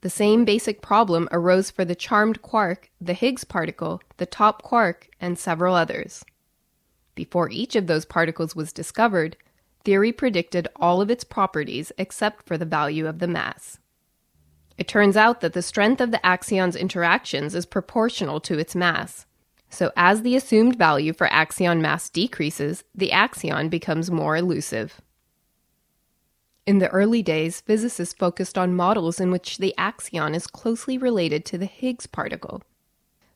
The 0.00 0.10
same 0.10 0.44
basic 0.44 0.80
problem 0.80 1.28
arose 1.32 1.70
for 1.70 1.84
the 1.84 1.94
charmed 1.94 2.40
quark, 2.40 2.90
the 3.00 3.14
Higgs 3.14 3.44
particle, 3.44 4.00
the 4.16 4.26
top 4.26 4.62
quark, 4.62 5.08
and 5.20 5.38
several 5.38 5.74
others. 5.74 6.24
Before 7.16 7.50
each 7.50 7.74
of 7.74 7.88
those 7.88 8.04
particles 8.04 8.54
was 8.54 8.72
discovered, 8.72 9.36
theory 9.84 10.12
predicted 10.12 10.68
all 10.76 11.00
of 11.00 11.10
its 11.10 11.24
properties 11.24 11.90
except 11.98 12.46
for 12.46 12.56
the 12.56 12.64
value 12.64 13.08
of 13.08 13.18
the 13.18 13.26
mass. 13.26 13.78
It 14.76 14.86
turns 14.86 15.16
out 15.16 15.40
that 15.40 15.52
the 15.52 15.62
strength 15.62 16.00
of 16.00 16.12
the 16.12 16.24
axion's 16.24 16.76
interactions 16.76 17.56
is 17.56 17.66
proportional 17.66 18.38
to 18.42 18.58
its 18.58 18.76
mass. 18.76 19.26
So, 19.68 19.90
as 19.96 20.22
the 20.22 20.36
assumed 20.36 20.78
value 20.78 21.12
for 21.12 21.26
axion 21.26 21.80
mass 21.80 22.08
decreases, 22.08 22.84
the 22.94 23.10
axion 23.10 23.68
becomes 23.68 24.10
more 24.10 24.36
elusive. 24.36 25.00
In 26.68 26.80
the 26.80 26.90
early 26.90 27.22
days, 27.22 27.62
physicists 27.62 28.12
focused 28.12 28.58
on 28.58 28.76
models 28.76 29.20
in 29.20 29.30
which 29.30 29.56
the 29.56 29.74
axion 29.78 30.34
is 30.34 30.46
closely 30.46 30.98
related 30.98 31.46
to 31.46 31.56
the 31.56 31.64
Higgs 31.64 32.06
particle. 32.06 32.62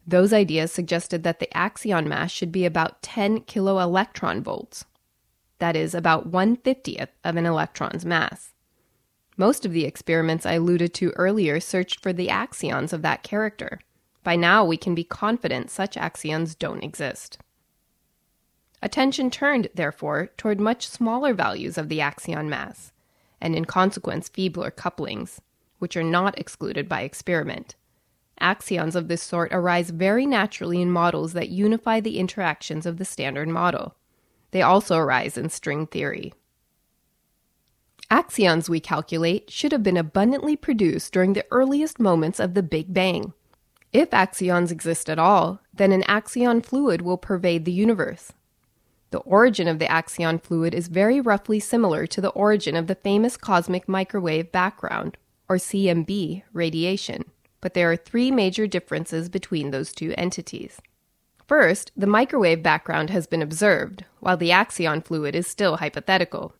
Those 0.06 0.34
ideas 0.34 0.70
suggested 0.70 1.22
that 1.22 1.38
the 1.38 1.48
axion 1.54 2.06
mass 2.06 2.30
should 2.30 2.52
be 2.52 2.66
about 2.66 3.00
10 3.00 3.44
kiloelectron 3.44 4.42
volts. 4.42 4.84
That 5.60 5.76
is 5.76 5.94
about 5.94 6.30
150th 6.30 7.08
of 7.24 7.36
an 7.36 7.46
electron's 7.46 8.04
mass. 8.04 8.52
Most 9.38 9.64
of 9.64 9.72
the 9.72 9.86
experiments 9.86 10.44
I 10.44 10.52
alluded 10.52 10.92
to 10.92 11.12
earlier 11.12 11.58
searched 11.58 12.02
for 12.02 12.12
the 12.12 12.28
axions 12.28 12.92
of 12.92 13.00
that 13.00 13.22
character. 13.22 13.80
By 14.22 14.36
now, 14.36 14.62
we 14.62 14.76
can 14.76 14.94
be 14.94 15.04
confident 15.04 15.70
such 15.70 15.96
axions 15.96 16.54
don't 16.54 16.84
exist. 16.84 17.38
Attention 18.82 19.30
turned, 19.30 19.68
therefore, 19.74 20.26
toward 20.36 20.60
much 20.60 20.86
smaller 20.86 21.32
values 21.32 21.78
of 21.78 21.88
the 21.88 22.00
axion 22.00 22.48
mass 22.48 22.92
and 23.42 23.55
in 23.55 23.66
consequence 23.66 24.31
feebler 24.31 24.70
couplings, 24.70 25.42
which 25.81 25.96
are 25.96 26.05
not 26.05 26.38
excluded 26.38 26.88
by 26.88 27.02
experiment. 27.02 27.74
Axions 28.40 28.94
of 28.94 29.09
this 29.09 29.22
sort 29.22 29.52
arise 29.52 29.90
very 29.90 30.24
naturally 30.24 30.81
in 30.81 30.90
models 30.90 31.35
that 31.35 31.50
unify 31.50 32.00
the 32.00 32.18
interactions 32.18 32.87
of 32.87 32.96
the 32.96 33.05
standard 33.05 33.48
model. 33.48 33.96
They 34.52 34.62
also 34.62 34.96
arise 34.96 35.37
in 35.37 35.50
string 35.50 35.87
theory. 35.87 36.33
Axions, 38.11 38.68
we 38.68 38.78
calculate, 38.78 39.50
should 39.50 39.72
have 39.72 39.83
been 39.83 39.96
abundantly 39.96 40.57
produced 40.57 41.12
during 41.12 41.33
the 41.33 41.46
earliest 41.50 41.98
moments 41.98 42.38
of 42.38 42.55
the 42.55 42.62
Big 42.62 42.94
Bang. 42.94 43.33
If 43.92 44.11
axions 44.11 44.70
exist 44.70 45.11
at 45.11 45.18
all, 45.18 45.61
then 45.74 45.92
an 45.92 46.02
axion 46.02 46.64
fluid 46.64 47.02
will 47.02 47.18
pervade 47.18 47.64
the 47.64 47.72
universe, 47.72 48.33
the 49.12 49.20
origin 49.20 49.68
of 49.68 49.79
the 49.79 49.87
axion 49.87 50.42
fluid 50.42 50.75
is 50.75 50.88
very 50.88 51.20
roughly 51.20 51.61
similar 51.61 52.07
to 52.07 52.20
the 52.20 52.31
origin 52.31 52.75
of 52.75 52.88
the 52.88 52.96
famous 52.96 53.37
cosmic 53.37 53.88
microwave 53.88 54.51
background, 54.51 55.16
or 55.48 55.57
CMB, 55.57 56.42
radiation, 56.53 57.25
but 57.61 57.75
there 57.75 57.92
are 57.92 57.96
three 57.96 58.31
major 58.31 58.66
differences 58.66 59.29
between 59.29 59.70
those 59.70 59.92
two 59.92 60.14
entities. 60.18 60.81
First, 61.46 61.92
the 61.96 62.07
microwave 62.07 62.62
background 62.62 63.11
has 63.11 63.27
been 63.27 63.42
observed, 63.42 64.05
while 64.20 64.37
the 64.37 64.51
axion 64.51 65.05
fluid 65.05 65.37
is 65.37 65.46
still 65.46 65.77
hypothetical. 65.77 66.55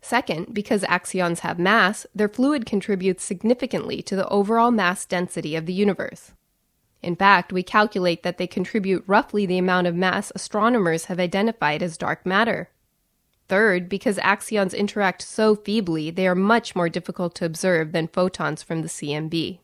Second, 0.00 0.52
because 0.52 0.82
axions 0.82 1.40
have 1.40 1.60
mass, 1.60 2.06
their 2.12 2.28
fluid 2.28 2.66
contributes 2.66 3.22
significantly 3.22 4.02
to 4.02 4.16
the 4.16 4.28
overall 4.28 4.72
mass 4.72 5.06
density 5.06 5.54
of 5.54 5.66
the 5.66 5.72
universe. 5.72 6.32
In 7.02 7.16
fact, 7.16 7.52
we 7.52 7.62
calculate 7.62 8.22
that 8.22 8.38
they 8.38 8.46
contribute 8.46 9.04
roughly 9.06 9.44
the 9.44 9.58
amount 9.58 9.88
of 9.88 9.94
mass 9.94 10.30
astronomers 10.34 11.06
have 11.06 11.18
identified 11.18 11.82
as 11.82 11.96
dark 11.98 12.24
matter. 12.24 12.70
Third, 13.48 13.88
because 13.88 14.18
axions 14.18 14.76
interact 14.76 15.20
so 15.20 15.56
feebly, 15.56 16.10
they 16.10 16.26
are 16.26 16.34
much 16.34 16.76
more 16.76 16.88
difficult 16.88 17.34
to 17.36 17.44
observe 17.44 17.92
than 17.92 18.08
photons 18.08 18.62
from 18.62 18.82
the 18.82 18.88
CMB. 18.88 19.58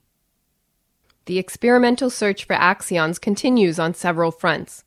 The 1.27 1.38
experimental 1.38 2.11
search 2.11 2.44
for 2.44 2.57
axions 2.57 3.20
continues 3.20 3.79
on 3.79 3.94
several 3.94 4.31
fronts. 4.31 4.85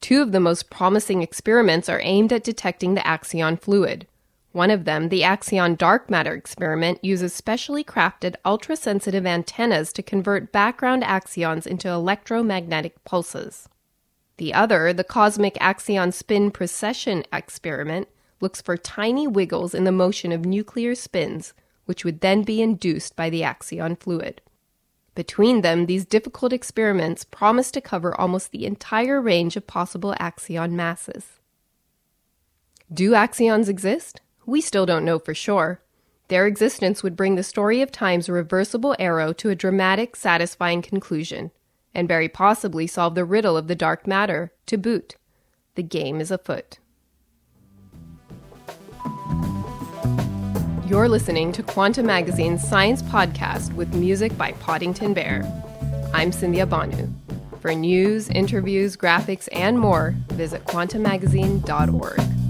Two 0.00 0.20
of 0.20 0.32
the 0.32 0.40
most 0.40 0.70
promising 0.70 1.22
experiments 1.22 1.88
are 1.88 2.00
aimed 2.02 2.32
at 2.32 2.44
detecting 2.44 2.94
the 2.94 3.00
axion 3.02 3.60
fluid. 3.60 4.06
One 4.54 4.70
of 4.70 4.84
them, 4.84 5.08
the 5.08 5.22
Axion 5.22 5.76
dark 5.76 6.08
matter 6.08 6.32
experiment, 6.32 7.04
uses 7.04 7.34
specially 7.34 7.82
crafted 7.82 8.36
ultra 8.44 8.76
sensitive 8.76 9.26
antennas 9.26 9.92
to 9.94 10.00
convert 10.00 10.52
background 10.52 11.02
axions 11.02 11.66
into 11.66 11.88
electromagnetic 11.88 13.02
pulses. 13.02 13.68
The 14.36 14.54
other, 14.54 14.92
the 14.92 15.02
Cosmic 15.02 15.54
Axion 15.54 16.14
Spin 16.14 16.52
Precession 16.52 17.24
experiment, 17.32 18.06
looks 18.40 18.62
for 18.62 18.76
tiny 18.76 19.26
wiggles 19.26 19.74
in 19.74 19.82
the 19.82 19.90
motion 19.90 20.30
of 20.30 20.44
nuclear 20.44 20.94
spins, 20.94 21.52
which 21.86 22.04
would 22.04 22.20
then 22.20 22.44
be 22.44 22.62
induced 22.62 23.16
by 23.16 23.30
the 23.30 23.40
axion 23.40 23.98
fluid. 23.98 24.40
Between 25.16 25.62
them, 25.62 25.86
these 25.86 26.06
difficult 26.06 26.52
experiments 26.52 27.24
promise 27.24 27.72
to 27.72 27.80
cover 27.80 28.14
almost 28.20 28.52
the 28.52 28.66
entire 28.66 29.20
range 29.20 29.56
of 29.56 29.66
possible 29.66 30.14
axion 30.20 30.74
masses. 30.74 31.40
Do 32.92 33.14
axions 33.14 33.68
exist? 33.68 34.20
We 34.46 34.60
still 34.60 34.84
don't 34.84 35.04
know 35.04 35.18
for 35.18 35.34
sure. 35.34 35.80
Their 36.28 36.46
existence 36.46 37.02
would 37.02 37.16
bring 37.16 37.34
the 37.34 37.42
story 37.42 37.82
of 37.82 37.92
time's 37.92 38.28
reversible 38.28 38.96
arrow 38.98 39.32
to 39.34 39.50
a 39.50 39.54
dramatic, 39.54 40.16
satisfying 40.16 40.82
conclusion, 40.82 41.50
and 41.94 42.08
very 42.08 42.28
possibly 42.28 42.86
solve 42.86 43.14
the 43.14 43.24
riddle 43.24 43.56
of 43.56 43.68
the 43.68 43.74
dark 43.74 44.06
matter 44.06 44.52
to 44.66 44.76
boot. 44.76 45.16
The 45.74 45.82
game 45.82 46.20
is 46.20 46.30
afoot. 46.30 46.78
You're 50.86 51.08
listening 51.08 51.52
to 51.52 51.62
Quanta 51.62 52.02
Magazine's 52.02 52.66
Science 52.66 53.02
Podcast 53.02 53.72
with 53.72 53.94
music 53.94 54.36
by 54.36 54.52
Poddington 54.52 55.14
Bear. 55.14 55.42
I'm 56.12 56.30
Cynthia 56.30 56.66
Bonu. 56.66 57.10
For 57.60 57.74
news, 57.74 58.28
interviews, 58.28 58.94
graphics, 58.94 59.48
and 59.52 59.78
more, 59.78 60.14
visit 60.28 60.64
quantamagazine.org. 60.66 62.43